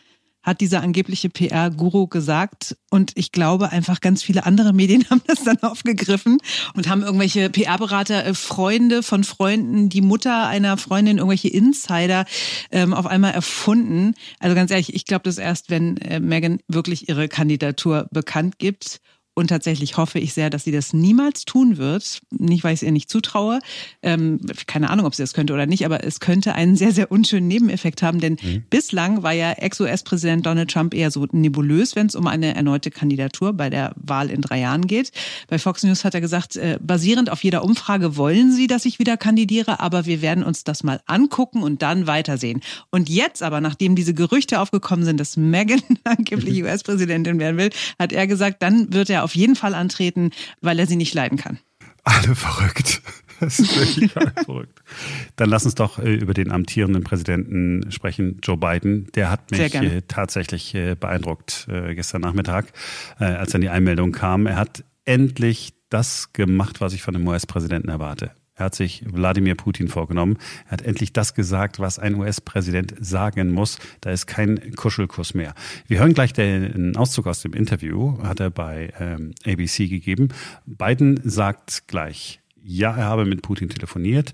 hat 0.44 0.62
dieser 0.62 0.82
angebliche 0.82 1.30
PR-Guru 1.30 2.08
gesagt. 2.08 2.76
Und 2.90 3.12
ich 3.16 3.32
glaube, 3.32 3.70
einfach 3.70 4.02
ganz 4.02 4.24
viele 4.24 4.46
andere 4.46 4.74
Medien 4.74 5.06
haben 5.10 5.22
das 5.28 5.44
dann 5.44 5.62
aufgegriffen 5.62 6.40
und 6.74 6.90
haben 6.90 7.04
irgendwelche 7.04 7.50
PR-Berater, 7.50 8.26
äh, 8.26 8.34
Freunde 8.34 9.04
von 9.04 9.24
Freunden, 9.24 9.90
die 9.90 10.02
Mutter 10.02 10.48
einer 10.48 10.78
Freundin, 10.78 11.18
irgendwelche 11.18 11.50
Insider 11.50 12.26
ähm, 12.72 12.94
auf 12.94 13.06
einmal 13.06 13.34
erfunden. 13.34 14.14
Also 14.40 14.56
ganz 14.56 14.72
ehrlich, 14.72 14.94
ich 14.94 15.06
glaube 15.06 15.24
das 15.24 15.38
erst, 15.38 15.70
wenn 15.70 15.98
äh, 15.98 16.20
Megan 16.20 16.60
wirklich 16.68 17.10
ihre 17.10 17.28
Kandidatur 17.28 18.08
bekannt 18.12 18.58
gibt. 18.60 19.00
Und 19.34 19.48
tatsächlich 19.48 19.96
hoffe 19.96 20.20
ich 20.20 20.34
sehr, 20.34 20.50
dass 20.50 20.66
sie 20.66 20.74
das 20.74 20.92
niemals 20.92 21.46
tun 21.46 21.78
wird. 21.78 22.22
Nicht, 22.32 22.66
weil 22.66 22.74
ich 22.74 22.82
es 22.82 22.84
ihr 22.84 22.92
nicht 22.92 23.10
zutraue. 23.10 23.60
Ähm, 24.02 24.42
keine 24.68 24.90
Ahnung, 24.90 25.06
ob 25.06 25.16
sie 25.16 25.24
das 25.24 25.34
könnte 25.34 25.54
oder 25.54 25.66
nicht, 25.66 25.86
aber 25.86 26.04
es 26.04 26.20
könnte 26.20 26.54
einen 26.54 26.76
sehr, 26.76 26.92
sehr 26.92 27.12
unschönen 27.12 27.48
Nebeneffekt 27.48 28.04
haben. 28.04 28.20
Denn 28.20 28.38
mhm. 28.42 28.64
bislang 28.70 29.24
war 29.24 29.32
ja 29.32 29.54
Ex-US-Präsident 29.54 30.46
Donald 30.46 30.70
Trump 30.70 30.94
eher 30.94 31.12
so 31.12 31.26
nebulös, 31.32 31.96
wenn 31.96 32.08
es 32.08 32.16
um 32.16 32.28
eine 32.28 32.56
erneute 32.56 32.92
Kandidatur 32.92 33.54
bei 33.54 33.70
der 33.70 33.94
Wahl 33.96 34.30
in 34.30 34.42
drei 34.42 34.60
Jahren 34.60 34.86
geht. 34.86 35.12
Bei 35.48 35.58
Fox 35.58 35.84
News 35.84 36.04
hat 36.04 36.14
er 36.14 36.22
gesagt, 36.22 36.58
äh, 36.58 36.78
basierend 36.82 37.30
auf 37.30 37.42
jeder 37.44 37.64
Umfrage 37.64 38.18
wollen 38.18 38.52
sie, 38.52 38.68
dass 38.68 38.84
ich 38.84 39.00
wieder 39.00 39.16
kandidiere, 39.16 39.80
aber 39.80 40.06
wir 40.06 40.22
werden 40.22 40.44
uns 40.44 40.66
das 40.66 40.84
mal 40.84 41.00
angucken 41.06 41.64
und 41.64 41.82
dann 41.82 42.06
weitersehen. 42.06 42.62
Und 42.90 43.10
jetzt 43.10 43.44
aber, 43.44 43.62
nachdem 43.62 43.96
diese 43.96 44.14
Gerüchte 44.14 44.60
aufgekommen 44.60 45.06
sind, 45.06 45.20
dass 45.20 45.38
Meghan 45.38 45.82
angeblich 46.04 46.62
US-Präsidentin 46.64 47.40
werden 47.40 47.58
will, 47.58 47.70
hat 47.98 48.12
er 48.12 48.28
gesagt, 48.28 48.62
dann 48.62 48.94
wird 48.94 49.10
er 49.10 49.21
auf 49.24 49.36
jeden 49.36 49.56
Fall 49.56 49.74
antreten, 49.74 50.32
weil 50.62 50.80
er 50.80 50.88
sie 50.88 50.96
nicht 50.96 51.14
leiden 51.14 51.38
kann. 51.38 51.60
Alle 52.04 52.36
verrückt. 52.36 53.02
Das 53.42 53.58
ist 53.58 53.76
wirklich 53.76 54.16
alle 54.16 54.32
verrückt. 54.46 54.84
Dann 55.36 55.50
lass 55.50 55.66
uns 55.66 55.74
doch 55.74 55.98
äh, 55.98 56.14
über 56.14 56.36
den 56.36 56.52
amtierenden 56.52 57.04
Präsidenten 57.04 57.92
sprechen, 57.92 58.38
Joe 58.44 58.56
Biden. 58.56 59.08
Der 59.16 59.32
hat 59.32 59.50
mich 59.50 59.74
äh, 59.74 60.04
tatsächlich 60.08 60.76
äh, 60.76 60.94
beeindruckt 60.94 61.68
gestern 61.68 62.22
Nachmittag, 62.22 62.72
als 63.18 63.52
dann 63.52 63.62
die 63.62 63.70
Einmeldung 63.70 64.12
kam. 64.12 64.46
Er 64.46 64.58
hat 64.58 64.84
endlich 65.06 65.74
das 65.90 66.34
gemacht, 66.34 66.82
was 66.82 66.94
ich 66.94 67.02
von 67.02 67.16
dem 67.16 67.28
US-Präsidenten 67.28 67.90
erwarte. 67.90 68.30
Er 68.62 68.66
hat 68.66 68.76
sich 68.76 69.04
Wladimir 69.12 69.56
Putin 69.56 69.88
vorgenommen. 69.88 70.38
Er 70.68 70.74
hat 70.74 70.82
endlich 70.84 71.14
das 71.14 71.34
gesagt, 71.34 71.80
was 71.80 71.98
ein 71.98 72.14
US-Präsident 72.14 72.94
sagen 73.00 73.50
muss. 73.50 73.80
Da 74.02 74.12
ist 74.12 74.28
kein 74.28 74.76
Kuschelkuss 74.76 75.34
mehr. 75.34 75.56
Wir 75.88 75.98
hören 75.98 76.14
gleich 76.14 76.32
den 76.32 76.96
Auszug 76.96 77.26
aus 77.26 77.42
dem 77.42 77.54
Interview, 77.54 78.22
hat 78.22 78.40
er 78.40 78.52
bei 78.52 78.94
ähm, 79.00 79.34
ABC 79.48 79.88
gegeben. 79.88 80.30
Biden 80.68 81.20
sagt 81.24 81.88
gleich, 81.88 82.40
ja, 82.64 82.96
er 82.96 83.06
habe 83.06 83.26
mit 83.26 83.42
Putin 83.42 83.70
telefoniert 83.70 84.34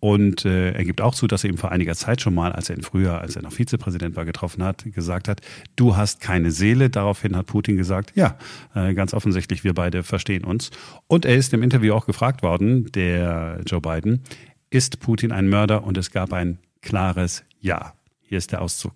und 0.00 0.44
äh, 0.44 0.72
er 0.72 0.84
gibt 0.84 1.00
auch 1.00 1.14
zu, 1.14 1.26
dass 1.26 1.44
er 1.44 1.50
ihm 1.50 1.56
vor 1.56 1.72
einiger 1.72 1.94
Zeit 1.94 2.20
schon 2.20 2.34
mal, 2.34 2.52
als 2.52 2.68
er 2.68 2.76
ihn 2.76 2.82
früher, 2.82 3.20
als 3.20 3.36
er 3.36 3.42
noch 3.42 3.52
Vizepräsident 3.52 4.16
war, 4.16 4.24
getroffen 4.24 4.62
hat, 4.62 4.84
gesagt 4.84 5.28
hat, 5.28 5.40
du 5.74 5.96
hast 5.96 6.20
keine 6.20 6.50
Seele. 6.50 6.90
Daraufhin 6.90 7.36
hat 7.36 7.46
Putin 7.46 7.76
gesagt, 7.76 8.12
ja, 8.14 8.36
äh, 8.74 8.94
ganz 8.94 9.14
offensichtlich, 9.14 9.64
wir 9.64 9.74
beide 9.74 10.02
verstehen 10.02 10.44
uns. 10.44 10.70
Und 11.06 11.24
er 11.24 11.36
ist 11.36 11.52
im 11.54 11.62
Interview 11.62 11.94
auch 11.94 12.06
gefragt 12.06 12.42
worden, 12.42 12.90
der 12.92 13.60
Joe 13.66 13.80
Biden, 13.80 14.22
ist 14.70 15.00
Putin 15.00 15.32
ein 15.32 15.48
Mörder? 15.48 15.84
Und 15.84 15.96
es 15.96 16.10
gab 16.10 16.32
ein 16.32 16.58
klares 16.82 17.44
Ja. 17.60 17.94
Hier 18.20 18.38
ist 18.38 18.52
der 18.52 18.60
Auszug. 18.62 18.92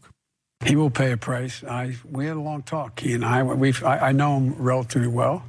He 0.63 0.77
will 0.77 0.91
pay 0.91 1.13
a 1.13 1.17
price. 1.17 1.63
I, 1.63 1.97
we 2.05 2.29
had 2.29 2.37
a 2.37 2.41
long 2.41 2.63
talk. 2.65 3.01
He 3.01 3.15
and 3.15 3.25
I, 3.25 3.43
we've, 3.43 3.83
I, 3.83 4.11
I 4.11 4.13
know 4.13 4.37
him 4.37 4.55
relatively 4.59 5.09
well. 5.09 5.43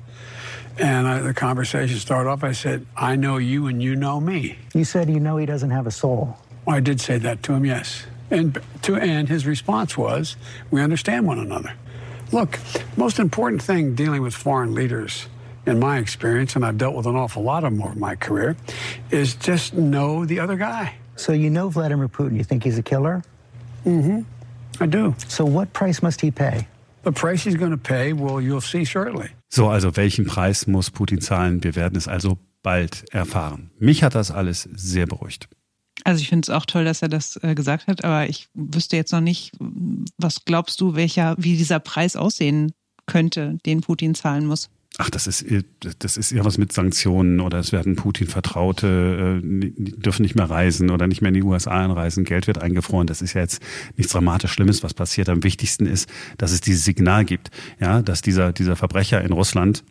And 0.78 1.08
I, 1.08 1.20
the 1.20 1.34
conversation 1.34 1.98
started 1.98 2.30
off, 2.30 2.44
I 2.44 2.54
said, 2.54 2.86
I 2.96 3.16
know 3.16 3.38
you 3.38 3.68
and 3.68 3.82
you 3.82 3.96
know 3.96 4.20
me. 4.20 4.58
You 4.74 4.84
said 4.84 5.10
you 5.10 5.20
know 5.20 5.38
he 5.38 5.46
doesn't 5.46 5.72
have 5.72 5.88
a 5.88 5.92
soul. 5.92 6.38
Well, 6.66 6.76
I 6.76 6.80
did 6.80 7.02
say 7.02 7.18
that 7.20 7.44
to 7.44 7.54
him, 7.54 7.66
yes. 7.66 8.06
And, 8.30 8.58
to, 8.84 8.96
and 8.96 9.28
his 9.28 9.46
response 9.46 9.98
was, 9.98 10.38
we 10.70 10.82
understand 10.82 11.28
one 11.28 11.40
another. 11.40 11.74
Look, 12.32 12.60
most 12.96 13.20
important 13.20 13.62
thing 13.62 13.94
dealing 13.94 14.22
with 14.22 14.34
foreign 14.34 14.74
leaders 14.74 15.28
in 15.66 15.80
my 15.80 15.98
experience, 15.98 16.56
and 16.56 16.66
I've 16.66 16.78
dealt 16.78 16.96
with 16.96 17.06
an 17.06 17.16
awful 17.16 17.44
lot 17.44 17.64
of 17.64 17.74
them 17.74 17.84
over 17.84 17.96
my 17.96 18.16
career, 18.16 18.56
is 19.10 19.36
just 19.36 19.74
know 19.74 20.26
the 20.26 20.40
other 20.40 20.56
guy. 20.56 20.96
So 21.18 21.34
you 21.34 21.50
know 21.50 21.70
Vladimir 21.70 22.08
Putin. 22.08 22.38
You 22.38 22.44
think 22.44 22.64
he's 22.64 22.78
a 22.78 22.84
killer? 22.84 23.22
Mm-hmm. 23.86 24.22
I 24.82 24.86
do. 24.86 25.14
So 25.28 25.46
what 25.46 25.74
price 25.74 26.02
must 26.02 26.22
he 26.22 26.32
pay? 26.32 26.68
The 27.04 27.12
price 27.12 27.44
he's 27.44 27.56
going 27.56 27.72
to 27.72 27.78
pay, 27.78 28.14
well, 28.14 28.40
you'll 28.40 28.62
see 28.62 28.86
shortly. 28.86 29.30
So, 29.54 29.70
also 29.70 29.98
welchen 29.98 30.26
Preis 30.26 30.66
muss 30.66 30.92
Putin 30.92 31.20
zahlen? 31.20 31.64
Wir 31.64 31.76
werden 31.76 31.98
es 31.98 32.08
also 32.08 32.40
bald 32.64 33.04
erfahren. 33.14 33.72
Mich 33.78 34.02
hat 34.02 34.16
das 34.16 34.32
alles 34.32 34.64
sehr 34.74 35.08
beruhigt. 35.08 35.50
Also 36.06 36.22
ich 36.22 36.30
finde 36.30 36.46
es 36.46 36.50
auch 36.50 36.66
toll, 36.66 36.86
dass 36.86 37.02
er 37.02 37.10
das 37.10 37.38
äh, 37.44 37.54
gesagt 37.54 37.88
hat, 37.88 38.04
aber 38.04 38.30
ich 38.30 38.48
wüsste 38.54 38.96
jetzt 38.96 39.12
noch 39.12 39.22
nicht, 39.22 39.52
was 40.18 40.46
glaubst 40.46 40.80
du, 40.80 40.96
welcher, 40.96 41.36
wie 41.38 41.58
dieser 41.58 41.80
Preis 41.80 42.16
aussehen 42.16 42.72
könnte, 43.06 43.58
den 43.66 43.82
Putin 43.82 44.16
zahlen 44.16 44.46
muss? 44.46 44.70
Ach, 45.04 45.10
das 45.10 45.26
ist, 45.26 45.44
das 45.98 46.16
ist 46.16 46.32
irgendwas 46.32 46.60
mit 46.60 46.72
Sanktionen 46.72 47.40
oder 47.40 47.58
es 47.58 47.72
werden 47.72 47.96
Putin-Vertraute, 47.96 49.42
äh, 49.44 49.72
dürfen 49.76 50.22
nicht 50.22 50.36
mehr 50.36 50.48
reisen 50.48 50.92
oder 50.92 51.08
nicht 51.08 51.22
mehr 51.22 51.30
in 51.30 51.34
die 51.34 51.42
USA 51.42 51.72
einreisen, 51.72 52.24
Geld 52.24 52.46
wird 52.46 52.60
eingefroren. 52.60 53.08
Das 53.08 53.24
ist 53.24 53.34
ja 53.34 53.42
jetzt 53.42 53.64
nichts 53.98 54.14
dramatisch 54.14 54.52
Schlimmes, 54.52 54.84
was 54.84 54.94
passiert. 54.94 55.28
Am 55.30 55.44
wichtigsten 55.44 55.88
ist, 55.88 56.08
dass 56.38 56.52
es 56.52 56.62
dieses 56.62 56.86
Signal 56.86 57.26
gibt, 57.26 57.50
ja, 57.80 58.04
dass 58.04 58.22
dieser, 58.22 58.54
dieser 58.54 58.76
Verbrecher 58.76 59.24
in 59.24 59.32
Russland 59.32 59.84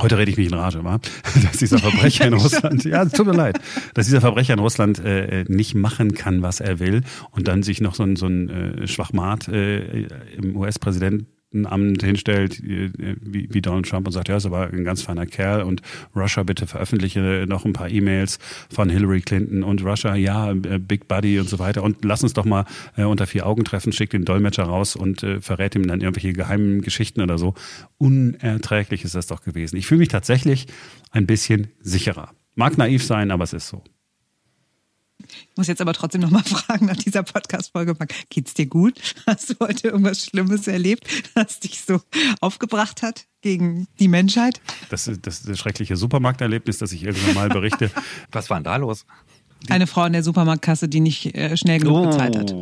Heute 0.00 0.18
rede 0.18 0.30
ich 0.30 0.36
mich 0.36 0.48
in 0.48 0.54
Rage, 0.54 0.84
wa? 0.84 1.00
Dass 1.42 1.56
dieser 1.56 1.78
Verbrecher 1.78 2.26
in 2.26 2.34
Russland, 2.34 2.84
ja, 2.84 3.04
tut 3.04 3.26
mir 3.26 3.32
leid, 3.32 3.58
dass 3.94 4.06
dieser 4.06 4.20
Verbrecher 4.20 4.52
in 4.52 4.60
Russland 4.60 5.00
äh, 5.00 5.44
nicht 5.48 5.74
machen 5.74 6.14
kann, 6.14 6.40
was 6.40 6.60
er 6.60 6.78
will 6.78 7.02
und 7.32 7.48
dann 7.48 7.64
sich 7.64 7.80
noch 7.80 7.96
so 7.96 8.04
ein, 8.04 8.14
so 8.14 8.26
ein 8.26 8.48
äh, 8.48 8.86
Schwachmat 8.86 9.48
äh, 9.48 10.06
im 10.36 10.54
US-Präsidenten 10.54 11.26
ein 11.52 11.66
Amt 11.66 12.02
hinstellt 12.02 12.60
äh, 12.60 12.90
wie, 13.20 13.48
wie 13.50 13.62
Donald 13.62 13.88
Trump 13.88 14.06
und 14.06 14.12
sagt, 14.12 14.28
ja, 14.28 14.36
ist 14.36 14.46
aber 14.46 14.68
ein 14.68 14.84
ganz 14.84 15.02
feiner 15.02 15.26
Kerl 15.26 15.62
und 15.62 15.82
Russia 16.14 16.42
bitte 16.42 16.66
veröffentliche 16.66 17.46
noch 17.48 17.64
ein 17.64 17.72
paar 17.72 17.90
E-Mails 17.90 18.38
von 18.70 18.90
Hillary 18.90 19.20
Clinton 19.22 19.62
und 19.62 19.84
Russia, 19.84 20.14
ja, 20.14 20.50
äh, 20.52 20.78
Big 20.78 21.08
Buddy 21.08 21.38
und 21.38 21.48
so 21.48 21.58
weiter 21.58 21.82
und 21.82 22.04
lass 22.04 22.22
uns 22.22 22.34
doch 22.34 22.44
mal 22.44 22.64
äh, 22.96 23.04
unter 23.04 23.26
vier 23.26 23.46
Augen 23.46 23.64
treffen, 23.64 23.92
schickt 23.92 24.12
den 24.12 24.24
Dolmetscher 24.24 24.64
raus 24.64 24.96
und 24.96 25.22
äh, 25.22 25.40
verrät 25.40 25.74
ihm 25.74 25.86
dann 25.86 26.00
irgendwelche 26.00 26.32
geheimen 26.32 26.82
Geschichten 26.82 27.20
oder 27.20 27.38
so. 27.38 27.54
Unerträglich 27.96 29.04
ist 29.04 29.14
das 29.14 29.26
doch 29.26 29.42
gewesen. 29.42 29.76
Ich 29.76 29.86
fühle 29.86 30.00
mich 30.00 30.08
tatsächlich 30.08 30.66
ein 31.10 31.26
bisschen 31.26 31.68
sicherer. 31.80 32.32
Mag 32.54 32.76
naiv 32.76 33.04
sein, 33.04 33.30
aber 33.30 33.44
es 33.44 33.52
ist 33.52 33.68
so. 33.68 33.82
Ich 35.58 35.60
muss 35.60 35.66
jetzt 35.66 35.80
aber 35.80 35.92
trotzdem 35.92 36.20
nochmal 36.20 36.44
fragen 36.44 36.86
nach 36.86 36.94
dieser 36.96 37.24
Podcast-Folge. 37.24 37.96
Geht's 38.30 38.54
dir 38.54 38.66
gut? 38.66 39.00
Hast 39.26 39.50
du 39.50 39.54
heute 39.58 39.88
irgendwas 39.88 40.24
Schlimmes 40.24 40.68
erlebt, 40.68 41.08
das 41.34 41.58
dich 41.58 41.80
so 41.80 42.00
aufgebracht 42.40 43.02
hat 43.02 43.26
gegen 43.40 43.88
die 43.98 44.06
Menschheit? 44.06 44.60
Das 44.88 45.08
ist 45.08 45.26
das, 45.26 45.42
das 45.42 45.58
schreckliche 45.58 45.96
Supermarkterlebnis, 45.96 46.78
das 46.78 46.92
ich 46.92 47.02
irgendwann 47.02 47.34
mal 47.34 47.48
berichte. 47.48 47.90
Was 48.30 48.50
war 48.50 48.58
denn 48.58 48.64
da 48.66 48.76
los? 48.76 49.04
Eine 49.68 49.88
Frau 49.88 50.04
in 50.04 50.12
der 50.12 50.22
Supermarktkasse, 50.22 50.88
die 50.88 51.00
nicht 51.00 51.34
äh, 51.34 51.56
schnell 51.56 51.80
genug 51.80 51.96
oh. 51.96 52.06
bezahlt 52.06 52.36
hat. 52.36 52.54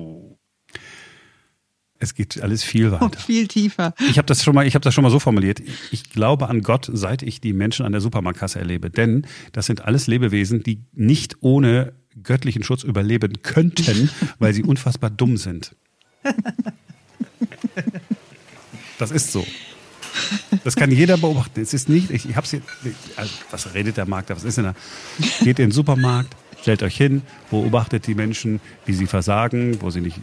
Es 1.99 2.15
geht 2.15 2.41
alles 2.41 2.65
viel 2.65 2.93
weiter. 2.93 3.05
Und 3.05 3.17
viel 3.17 3.47
tiefer. 3.47 3.95
Ich 4.09 4.17
habe 4.17 4.27
das 4.27 4.43
schon 4.43 4.55
mal, 4.55 4.67
ich 4.67 4.75
habe 4.75 4.83
das 4.83 4.95
schon 4.95 5.03
mal 5.03 5.11
so 5.11 5.19
formuliert. 5.19 5.61
Ich 5.91 6.09
glaube 6.09 6.49
an 6.49 6.63
Gott, 6.63 6.91
seit 6.91 7.23
ich 7.23 7.43
die 7.43 7.53
Menschen 7.53 7.85
an 7.85 7.93
der 7.93 8.01
Supermarktkasse 8.01 8.59
erlebe, 8.59 8.89
denn 8.89 9.27
das 9.53 9.67
sind 9.67 9.85
alles 9.85 10.07
Lebewesen, 10.07 10.63
die 10.63 10.83
nicht 10.93 11.37
ohne 11.41 11.93
göttlichen 12.23 12.63
Schutz 12.63 12.83
überleben 12.83 13.43
könnten, 13.43 14.11
weil 14.39 14.53
sie 14.53 14.63
unfassbar 14.63 15.11
dumm 15.11 15.37
sind. 15.37 15.75
Das 18.99 19.11
ist 19.11 19.33
so. 19.33 19.47
Das 20.65 20.77
kann 20.77 20.91
jeder 20.91 21.19
beobachten. 21.19 21.61
Es 21.61 21.75
ist 21.75 21.89
nicht, 21.89 22.11
ich, 22.11 22.29
ich 22.29 22.37
hab's 22.37 22.51
hier, 22.51 22.63
also, 23.17 23.33
was 23.51 23.75
redet 23.75 23.97
der 23.97 24.07
Markt 24.07 24.31
da? 24.31 24.37
Was 24.37 24.45
ist 24.45 24.57
denn 24.57 24.65
da? 24.65 24.75
Geht 25.41 25.59
in 25.59 25.67
den 25.67 25.71
Supermarkt, 25.73 26.35
Stellt 26.67 26.83
euch 26.83 26.97
hin, 26.97 27.23
beobachtet 27.49 28.09
die 28.09 28.17
Menschen, 28.17 28.59
wie 28.87 28.93
sie 28.93 29.07
versagen, 29.07 29.81
wo 29.83 29.91
sie 29.91 30.01
nicht 30.01 30.19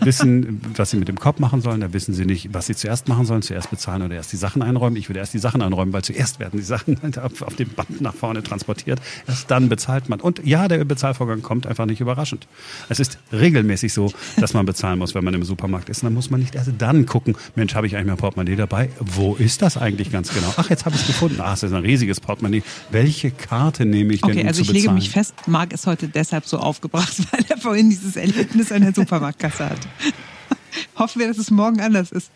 wissen, 0.00 0.60
was 0.74 0.90
sie 0.90 0.96
mit 0.96 1.06
dem 1.06 1.20
Kopf 1.20 1.38
machen 1.38 1.60
sollen. 1.60 1.80
Da 1.80 1.92
wissen 1.92 2.14
sie 2.14 2.24
nicht, 2.24 2.52
was 2.52 2.66
sie 2.66 2.74
zuerst 2.74 3.06
machen 3.06 3.26
sollen, 3.26 3.42
zuerst 3.42 3.70
bezahlen 3.70 4.02
oder 4.02 4.16
erst 4.16 4.32
die 4.32 4.38
Sachen 4.38 4.60
einräumen. 4.60 4.96
Ich 4.96 5.08
würde 5.08 5.20
erst 5.20 5.34
die 5.34 5.38
Sachen 5.38 5.62
einräumen, 5.62 5.92
weil 5.92 6.02
zuerst 6.02 6.40
werden 6.40 6.58
die 6.58 6.64
Sachen 6.66 6.98
auf, 7.22 7.54
dem 7.54 7.68
Band 7.68 8.00
nach 8.00 8.12
vorne 8.12 8.42
transportiert. 8.42 9.00
Erst 9.28 9.52
dann 9.52 9.68
bezahlt 9.68 10.08
man. 10.08 10.18
Und 10.18 10.44
ja, 10.44 10.66
der 10.66 10.84
Bezahlvorgang 10.84 11.42
kommt 11.42 11.64
einfach 11.68 11.86
nicht 11.86 12.00
überraschend. 12.00 12.48
Es 12.88 12.98
ist 12.98 13.20
regelmäßig 13.30 13.92
so, 13.92 14.12
dass 14.36 14.54
man 14.54 14.66
bezahlen 14.66 14.98
muss, 14.98 15.14
wenn 15.14 15.22
man 15.22 15.34
im 15.34 15.44
Supermarkt 15.44 15.90
ist. 15.90 16.02
Und 16.02 16.06
dann 16.06 16.14
muss 16.14 16.28
man 16.28 16.40
nicht 16.40 16.56
erst 16.56 16.72
dann 16.78 17.06
gucken, 17.06 17.36
Mensch, 17.54 17.76
habe 17.76 17.86
ich 17.86 17.94
eigentlich 17.94 18.08
mein 18.08 18.16
Portemonnaie 18.16 18.56
dabei? 18.56 18.90
Wo 18.98 19.36
ist 19.36 19.62
das 19.62 19.76
eigentlich 19.76 20.10
ganz 20.10 20.34
genau? 20.34 20.52
Ach, 20.56 20.68
jetzt 20.70 20.86
habe 20.86 20.96
ich 20.96 21.02
es 21.02 21.06
gefunden. 21.06 21.36
Ach, 21.40 21.52
es 21.52 21.62
ist 21.62 21.72
ein 21.72 21.84
riesiges 21.84 22.18
Portemonnaie. 22.18 22.64
Welche 22.90 23.30
Karte 23.30 23.84
nehme 23.84 24.12
ich 24.14 24.22
denn, 24.22 24.30
okay, 24.32 24.40
um 24.40 24.48
also 24.48 24.64
zu 24.64 24.70
ich 24.70 24.72
lege 24.72 24.80
bezahlen? 24.80 24.94
mich 24.96 25.10
fest, 25.10 25.34
Marc 25.46 25.67
ist 25.72 25.86
heute 25.86 26.08
deshalb 26.08 26.46
so 26.46 26.58
aufgebracht, 26.58 27.16
weil 27.32 27.44
er 27.48 27.58
vorhin 27.58 27.90
dieses 27.90 28.16
Erlebnis 28.16 28.72
an 28.72 28.82
der 28.82 28.94
Supermarktkasse 28.94 29.70
hatte. 29.70 29.88
Hoffen 30.98 31.20
wir, 31.20 31.28
dass 31.28 31.38
es 31.38 31.50
morgen 31.50 31.80
anders 31.80 32.12
ist. 32.12 32.30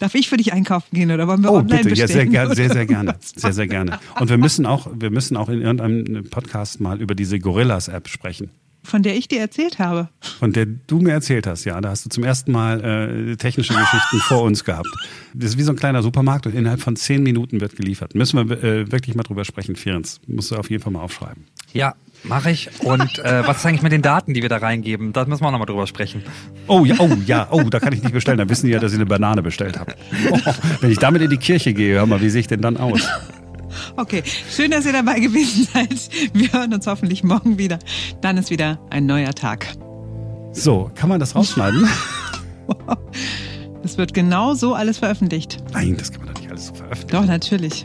Darf 0.00 0.14
ich 0.14 0.28
für 0.28 0.36
dich 0.36 0.52
einkaufen 0.52 0.88
gehen 0.92 1.10
oder 1.10 1.26
wollen 1.28 1.42
wir 1.42 1.52
oh, 1.52 1.58
online 1.58 1.84
bitte. 1.84 2.02
bestellen? 2.02 2.32
Ja, 2.32 2.46
sehr, 2.46 2.56
sehr, 2.56 2.72
sehr 2.72 2.86
gerne. 2.86 3.16
Sehr, 3.20 3.52
sehr 3.52 3.66
gerne. 3.66 3.98
Und 4.18 4.28
wir 4.28 4.38
müssen 4.38 4.66
auch, 4.66 4.88
wir 4.94 5.10
müssen 5.10 5.36
auch 5.36 5.48
in 5.48 5.62
irgendeinem 5.62 6.28
Podcast 6.28 6.80
mal 6.80 7.00
über 7.00 7.14
diese 7.14 7.38
Gorillas-App 7.38 8.08
sprechen. 8.08 8.50
Von 8.86 9.02
der 9.02 9.16
ich 9.16 9.26
dir 9.26 9.40
erzählt 9.40 9.80
habe. 9.80 10.08
Von 10.20 10.52
der 10.52 10.66
du 10.66 11.00
mir 11.00 11.10
erzählt 11.10 11.48
hast, 11.48 11.64
ja. 11.64 11.80
Da 11.80 11.90
hast 11.90 12.04
du 12.04 12.08
zum 12.08 12.22
ersten 12.22 12.52
Mal 12.52 13.32
äh, 13.32 13.36
technische 13.36 13.74
Geschichten 13.74 14.18
vor 14.20 14.42
uns 14.42 14.62
gehabt. 14.62 14.88
Das 15.34 15.50
ist 15.50 15.58
wie 15.58 15.62
so 15.62 15.72
ein 15.72 15.76
kleiner 15.76 16.04
Supermarkt 16.04 16.46
und 16.46 16.54
innerhalb 16.54 16.80
von 16.80 16.94
zehn 16.94 17.22
Minuten 17.24 17.60
wird 17.60 17.74
geliefert. 17.74 18.14
Müssen 18.14 18.48
wir 18.48 18.62
äh, 18.62 18.92
wirklich 18.92 19.16
mal 19.16 19.24
drüber 19.24 19.44
sprechen, 19.44 19.74
Ferenc. 19.74 20.06
Musst 20.28 20.52
du 20.52 20.56
auf 20.56 20.70
jeden 20.70 20.84
Fall 20.84 20.92
mal 20.92 21.00
aufschreiben. 21.00 21.46
Ja, 21.72 21.96
mache 22.24 22.50
ich. 22.50 22.70
Und 22.82 23.18
äh, 23.18 23.46
was 23.46 23.58
ist 23.58 23.66
eigentlich 23.66 23.82
mit 23.82 23.92
den 23.92 24.02
Daten, 24.02 24.34
die 24.34 24.42
wir 24.42 24.48
da 24.48 24.58
reingeben? 24.58 25.12
Da 25.12 25.24
müssen 25.24 25.42
wir 25.42 25.48
auch 25.48 25.52
nochmal 25.52 25.66
drüber 25.66 25.86
sprechen. 25.86 26.22
Oh 26.66 26.84
ja, 26.84 26.96
oh 26.98 27.10
ja, 27.26 27.48
oh, 27.50 27.62
da 27.64 27.80
kann 27.80 27.92
ich 27.92 28.02
nicht 28.02 28.12
bestellen. 28.12 28.38
Da 28.38 28.48
wissen 28.48 28.66
die 28.66 28.72
ja, 28.72 28.78
dass 28.78 28.92
ich 28.92 28.98
eine 28.98 29.06
Banane 29.06 29.42
bestellt 29.42 29.78
habe. 29.78 29.94
Oh, 30.30 30.38
wenn 30.80 30.90
ich 30.90 30.98
damit 30.98 31.22
in 31.22 31.30
die 31.30 31.36
Kirche 31.36 31.74
gehe, 31.74 31.96
hör 31.96 32.06
mal, 32.06 32.20
wie 32.20 32.30
sehe 32.30 32.40
ich 32.40 32.48
denn 32.48 32.60
dann 32.60 32.76
aus? 32.76 33.08
Okay, 33.96 34.22
schön, 34.50 34.70
dass 34.70 34.86
ihr 34.86 34.92
dabei 34.92 35.20
gewesen 35.20 35.68
seid. 35.72 36.08
Wir 36.32 36.52
hören 36.52 36.72
uns 36.72 36.86
hoffentlich 36.86 37.22
morgen 37.24 37.58
wieder. 37.58 37.78
Dann 38.20 38.36
ist 38.38 38.50
wieder 38.50 38.78
ein 38.90 39.06
neuer 39.06 39.34
Tag. 39.34 39.66
So, 40.52 40.90
kann 40.94 41.08
man 41.08 41.20
das 41.20 41.34
rausschneiden? 41.34 41.88
Das 43.82 43.98
wird 43.98 44.14
genau 44.14 44.54
so 44.54 44.74
alles 44.74 44.98
veröffentlicht. 44.98 45.58
Nein, 45.72 45.94
das 45.96 46.10
kann 46.10 46.24
man 46.24 46.34
doch 46.34 46.40
nicht 46.40 46.50
alles 46.50 46.66
so 46.66 46.74
veröffentlichen. 46.74 47.22
Doch, 47.22 47.24
natürlich. 47.24 47.84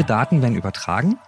Diese 0.00 0.08
Daten 0.08 0.40
werden 0.40 0.56
übertragen 0.56 1.18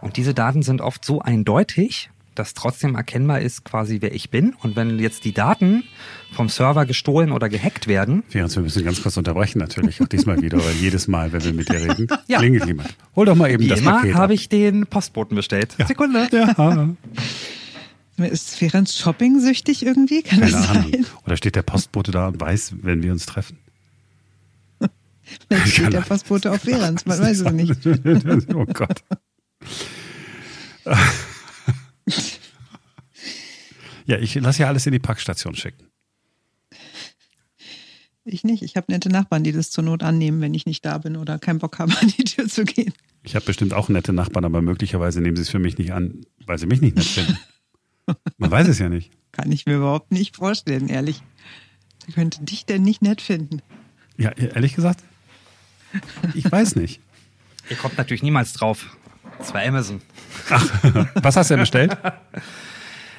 und 0.00 0.16
diese 0.16 0.32
Daten 0.32 0.62
sind 0.62 0.80
oft 0.80 1.04
so 1.04 1.20
eindeutig, 1.20 2.08
dass 2.34 2.54
trotzdem 2.54 2.94
erkennbar 2.94 3.40
ist, 3.42 3.66
quasi 3.66 3.98
wer 4.00 4.14
ich 4.14 4.30
bin. 4.30 4.54
Und 4.62 4.76
wenn 4.76 4.98
jetzt 4.98 5.26
die 5.26 5.32
Daten 5.32 5.84
vom 6.32 6.48
Server 6.48 6.86
gestohlen 6.86 7.32
oder 7.32 7.50
gehackt 7.50 7.86
werden. 7.86 8.22
Ferenc, 8.30 8.56
wir 8.56 8.62
müssen 8.62 8.82
ganz 8.82 9.02
kurz 9.02 9.18
unterbrechen 9.18 9.58
natürlich, 9.58 10.00
auch 10.00 10.08
diesmal 10.08 10.40
wieder, 10.40 10.56
weil 10.56 10.72
jedes 10.72 11.06
Mal, 11.06 11.34
wenn 11.34 11.44
wir 11.44 11.52
mit 11.52 11.68
dir 11.68 11.82
reden, 11.82 12.06
ja. 12.26 12.38
klingelt 12.38 12.64
jemand. 12.64 12.96
Hol 13.14 13.26
doch 13.26 13.34
mal 13.34 13.50
eben 13.50 13.62
Wie 13.62 13.68
das 13.68 13.80
immer 13.80 13.98
Paket. 13.98 14.14
habe 14.14 14.32
ich 14.32 14.48
den 14.48 14.86
Postboten 14.86 15.36
bestellt. 15.36 15.74
Ja. 15.76 15.86
Sekunde. 15.86 16.26
Ja. 16.32 16.88
Ist 18.16 18.56
Ferenc 18.56 18.88
shopping-süchtig 18.88 19.84
irgendwie? 19.84 20.22
Kann 20.22 20.40
Keine 20.40 20.50
das 20.50 20.70
Ahnung. 20.70 20.92
sein? 20.92 21.06
Oder 21.26 21.36
steht 21.36 21.56
der 21.56 21.62
Postbote 21.62 22.10
da 22.10 22.28
und 22.28 22.40
weiß, 22.40 22.76
wenn 22.80 23.02
wir 23.02 23.12
uns 23.12 23.26
treffen? 23.26 23.58
Vielleicht 25.48 25.72
steht 25.72 25.92
der 25.92 26.00
Postbote 26.00 26.52
auf 26.52 26.62
Ferenc, 26.62 27.06
man 27.06 27.18
weiß 27.18 27.40
es 27.40 27.52
nicht. 27.52 27.86
oh 28.54 28.66
Gott. 28.66 29.02
Ja, 34.06 34.18
ich 34.18 34.34
lasse 34.34 34.62
ja 34.62 34.68
alles 34.68 34.84
in 34.84 34.92
die 34.92 34.98
Packstation 34.98 35.54
schicken. 35.54 35.86
Ich 38.26 38.44
nicht. 38.44 38.62
Ich 38.62 38.76
habe 38.76 38.90
nette 38.90 39.08
Nachbarn, 39.10 39.44
die 39.44 39.52
das 39.52 39.70
zur 39.70 39.84
Not 39.84 40.02
annehmen, 40.02 40.40
wenn 40.40 40.54
ich 40.54 40.66
nicht 40.66 40.84
da 40.84 40.98
bin 40.98 41.16
oder 41.16 41.38
keinen 41.38 41.58
Bock 41.58 41.78
haben, 41.78 41.92
an 41.92 42.08
die 42.08 42.24
Tür 42.24 42.48
zu 42.48 42.64
gehen. 42.64 42.92
Ich 43.22 43.34
habe 43.34 43.44
bestimmt 43.44 43.74
auch 43.74 43.88
nette 43.88 44.12
Nachbarn, 44.12 44.44
aber 44.44 44.62
möglicherweise 44.62 45.20
nehmen 45.20 45.36
sie 45.36 45.42
es 45.42 45.50
für 45.50 45.58
mich 45.58 45.78
nicht 45.78 45.92
an, 45.92 46.26
weil 46.46 46.58
sie 46.58 46.66
mich 46.66 46.80
nicht 46.80 46.96
nett 46.96 47.06
finden. 47.06 47.38
Man 48.36 48.50
weiß 48.50 48.68
es 48.68 48.78
ja 48.78 48.88
nicht. 48.88 49.10
Kann 49.32 49.50
ich 49.50 49.66
mir 49.66 49.76
überhaupt 49.76 50.12
nicht 50.12 50.36
vorstellen, 50.36 50.88
ehrlich. 50.88 51.22
Wer 52.06 52.14
könnte 52.14 52.44
dich 52.44 52.66
denn 52.66 52.82
nicht 52.82 53.02
nett 53.02 53.20
finden? 53.20 53.62
Ja, 54.18 54.30
ehrlich 54.30 54.74
gesagt, 54.74 55.02
ich 56.34 56.50
weiß 56.50 56.76
nicht. 56.76 57.00
Ihr 57.70 57.76
kommt 57.76 57.96
natürlich 57.98 58.22
niemals 58.22 58.52
drauf. 58.52 58.96
Es 59.40 59.52
war 59.54 59.62
Amazon. 59.62 60.00
Ach, 60.50 60.64
was 61.14 61.36
hast 61.36 61.50
du 61.50 61.54
denn 61.54 61.60
bestellt? 61.62 61.96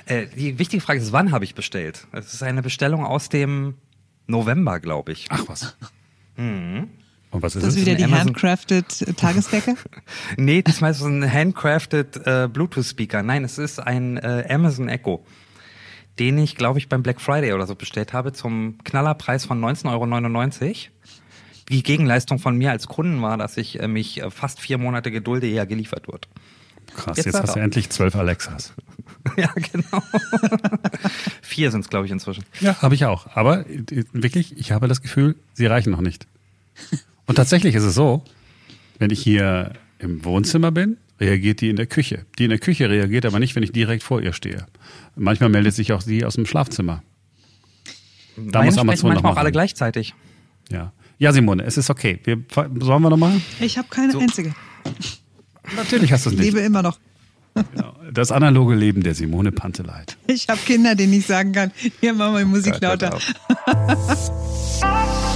Äh, 0.07 0.27
die 0.35 0.59
wichtige 0.59 0.81
Frage 0.81 0.99
ist, 0.99 1.11
wann 1.13 1.31
habe 1.31 1.45
ich 1.45 1.55
bestellt? 1.55 2.05
Es 2.11 2.31
ist 2.31 2.43
eine 2.43 2.61
Bestellung 2.61 3.03
aus 3.03 3.27
dem 3.29 3.73
November, 4.27 4.79
glaube 4.79 5.11
ich. 5.13 5.25
Ach 5.31 5.45
was. 5.47 5.75
Mhm. 6.37 6.89
Und 7.31 7.41
was 7.41 7.55
ist 7.55 7.65
Das 7.65 7.73
ist 7.75 7.81
wieder 7.81 7.95
die 7.95 8.03
Amazon- 8.03 8.27
handcrafted 8.27 9.17
Tagesdecke. 9.17 9.73
Nee, 10.37 10.61
diesmal 10.61 10.91
ist 10.91 10.99
es 10.99 11.05
ein 11.07 11.23
handcrafted 11.33 12.17
äh, 12.23 12.47
Bluetooth-Speaker. 12.53 13.23
Nein, 13.23 13.43
es 13.43 13.57
ist 13.57 13.79
ein 13.79 14.17
äh, 14.17 14.45
Amazon 14.47 14.89
Echo, 14.89 15.25
den 16.19 16.37
ich, 16.37 16.55
glaube 16.55 16.77
ich, 16.77 16.87
beim 16.87 17.01
Black 17.01 17.19
Friday 17.19 17.53
oder 17.53 17.65
so 17.65 17.73
bestellt 17.73 18.13
habe 18.13 18.31
zum 18.31 18.77
Knallerpreis 18.83 19.45
von 19.45 19.59
19,99 19.59 19.89
Euro. 19.91 20.75
Die 21.69 21.83
Gegenleistung 21.83 22.39
von 22.39 22.57
mir 22.57 22.71
als 22.71 22.87
Kunden 22.87 23.21
war, 23.21 23.37
dass 23.37 23.57
ich 23.57 23.79
äh, 23.79 23.87
mich 23.87 24.21
äh, 24.21 24.29
fast 24.29 24.59
vier 24.59 24.77
Monate 24.77 25.11
gedulde, 25.11 25.47
eher 25.49 25.65
geliefert 25.65 26.07
wird. 26.07 26.27
Krass, 26.95 27.17
Jetzt 27.17 27.25
jetzt, 27.25 27.41
hast 27.41 27.55
du 27.55 27.59
endlich 27.59 27.89
zwölf 27.89 28.15
Alexas. 28.15 28.73
ja, 29.37 29.51
genau. 29.53 30.03
Vier 31.41 31.71
sind 31.71 31.81
es, 31.81 31.89
glaube 31.89 32.05
ich, 32.05 32.11
inzwischen. 32.11 32.43
Ja, 32.61 32.81
habe 32.81 32.95
ich 32.95 33.05
auch. 33.05 33.27
Aber 33.35 33.67
äh, 33.69 34.03
wirklich, 34.13 34.57
ich 34.57 34.71
habe 34.71 34.87
das 34.87 35.01
Gefühl, 35.01 35.35
sie 35.53 35.65
reichen 35.65 35.91
noch 35.91 36.01
nicht. 36.01 36.27
Und 37.25 37.35
tatsächlich 37.35 37.75
ist 37.75 37.83
es 37.83 37.95
so, 37.95 38.23
wenn 38.99 39.09
ich 39.09 39.21
hier 39.21 39.73
im 39.99 40.23
Wohnzimmer 40.23 40.71
bin, 40.71 40.97
reagiert 41.19 41.61
die 41.61 41.69
in 41.69 41.75
der 41.75 41.87
Küche. 41.87 42.25
Die 42.37 42.43
in 42.43 42.49
der 42.49 42.59
Küche 42.59 42.89
reagiert 42.89 43.25
aber 43.25 43.39
nicht, 43.39 43.55
wenn 43.55 43.63
ich 43.63 43.71
direkt 43.71 44.03
vor 44.03 44.21
ihr 44.21 44.33
stehe. 44.33 44.67
Manchmal 45.15 45.49
meldet 45.49 45.73
sich 45.73 45.93
auch 45.93 46.01
sie 46.01 46.25
aus 46.25 46.35
dem 46.35 46.45
Schlafzimmer. 46.45 47.01
Da 48.35 48.59
Meine 48.59 48.65
muss 48.65 48.73
sprechen 48.75 48.79
Amazon 48.79 49.09
noch 49.09 49.13
manchmal 49.15 49.33
auch 49.33 49.37
alle 49.37 49.51
gleichzeitig. 49.51 50.13
Ja. 50.69 50.91
Ja, 51.17 51.33
Simone, 51.33 51.63
es 51.63 51.77
ist 51.77 51.89
okay. 51.89 52.19
Wir, 52.23 52.37
sollen 52.79 53.01
wir 53.01 53.09
nochmal? 53.09 53.41
Ich 53.59 53.77
habe 53.77 53.87
keine 53.89 54.17
einzige. 54.17 54.53
Natürlich 55.75 56.11
hast 56.11 56.25
du 56.25 56.29
es 56.29 56.33
Ich 56.35 56.39
nicht. 56.39 56.53
lebe 56.53 56.65
immer 56.65 56.81
noch. 56.81 56.99
Genau. 57.73 57.95
Das 58.11 58.33
analoge 58.33 58.75
Leben 58.75 59.01
der 59.01 59.15
Simone 59.15 59.53
Panteleit. 59.53 60.17
Ich 60.27 60.49
habe 60.49 60.59
Kinder, 60.65 60.93
denen 60.93 61.13
ich 61.13 61.25
sagen 61.25 61.53
kann, 61.53 61.71
hier 62.01 62.13
machen 62.13 62.33
wir 62.33 62.39
die 62.39 62.45
Musik 62.45 62.81
lauter. 62.81 63.17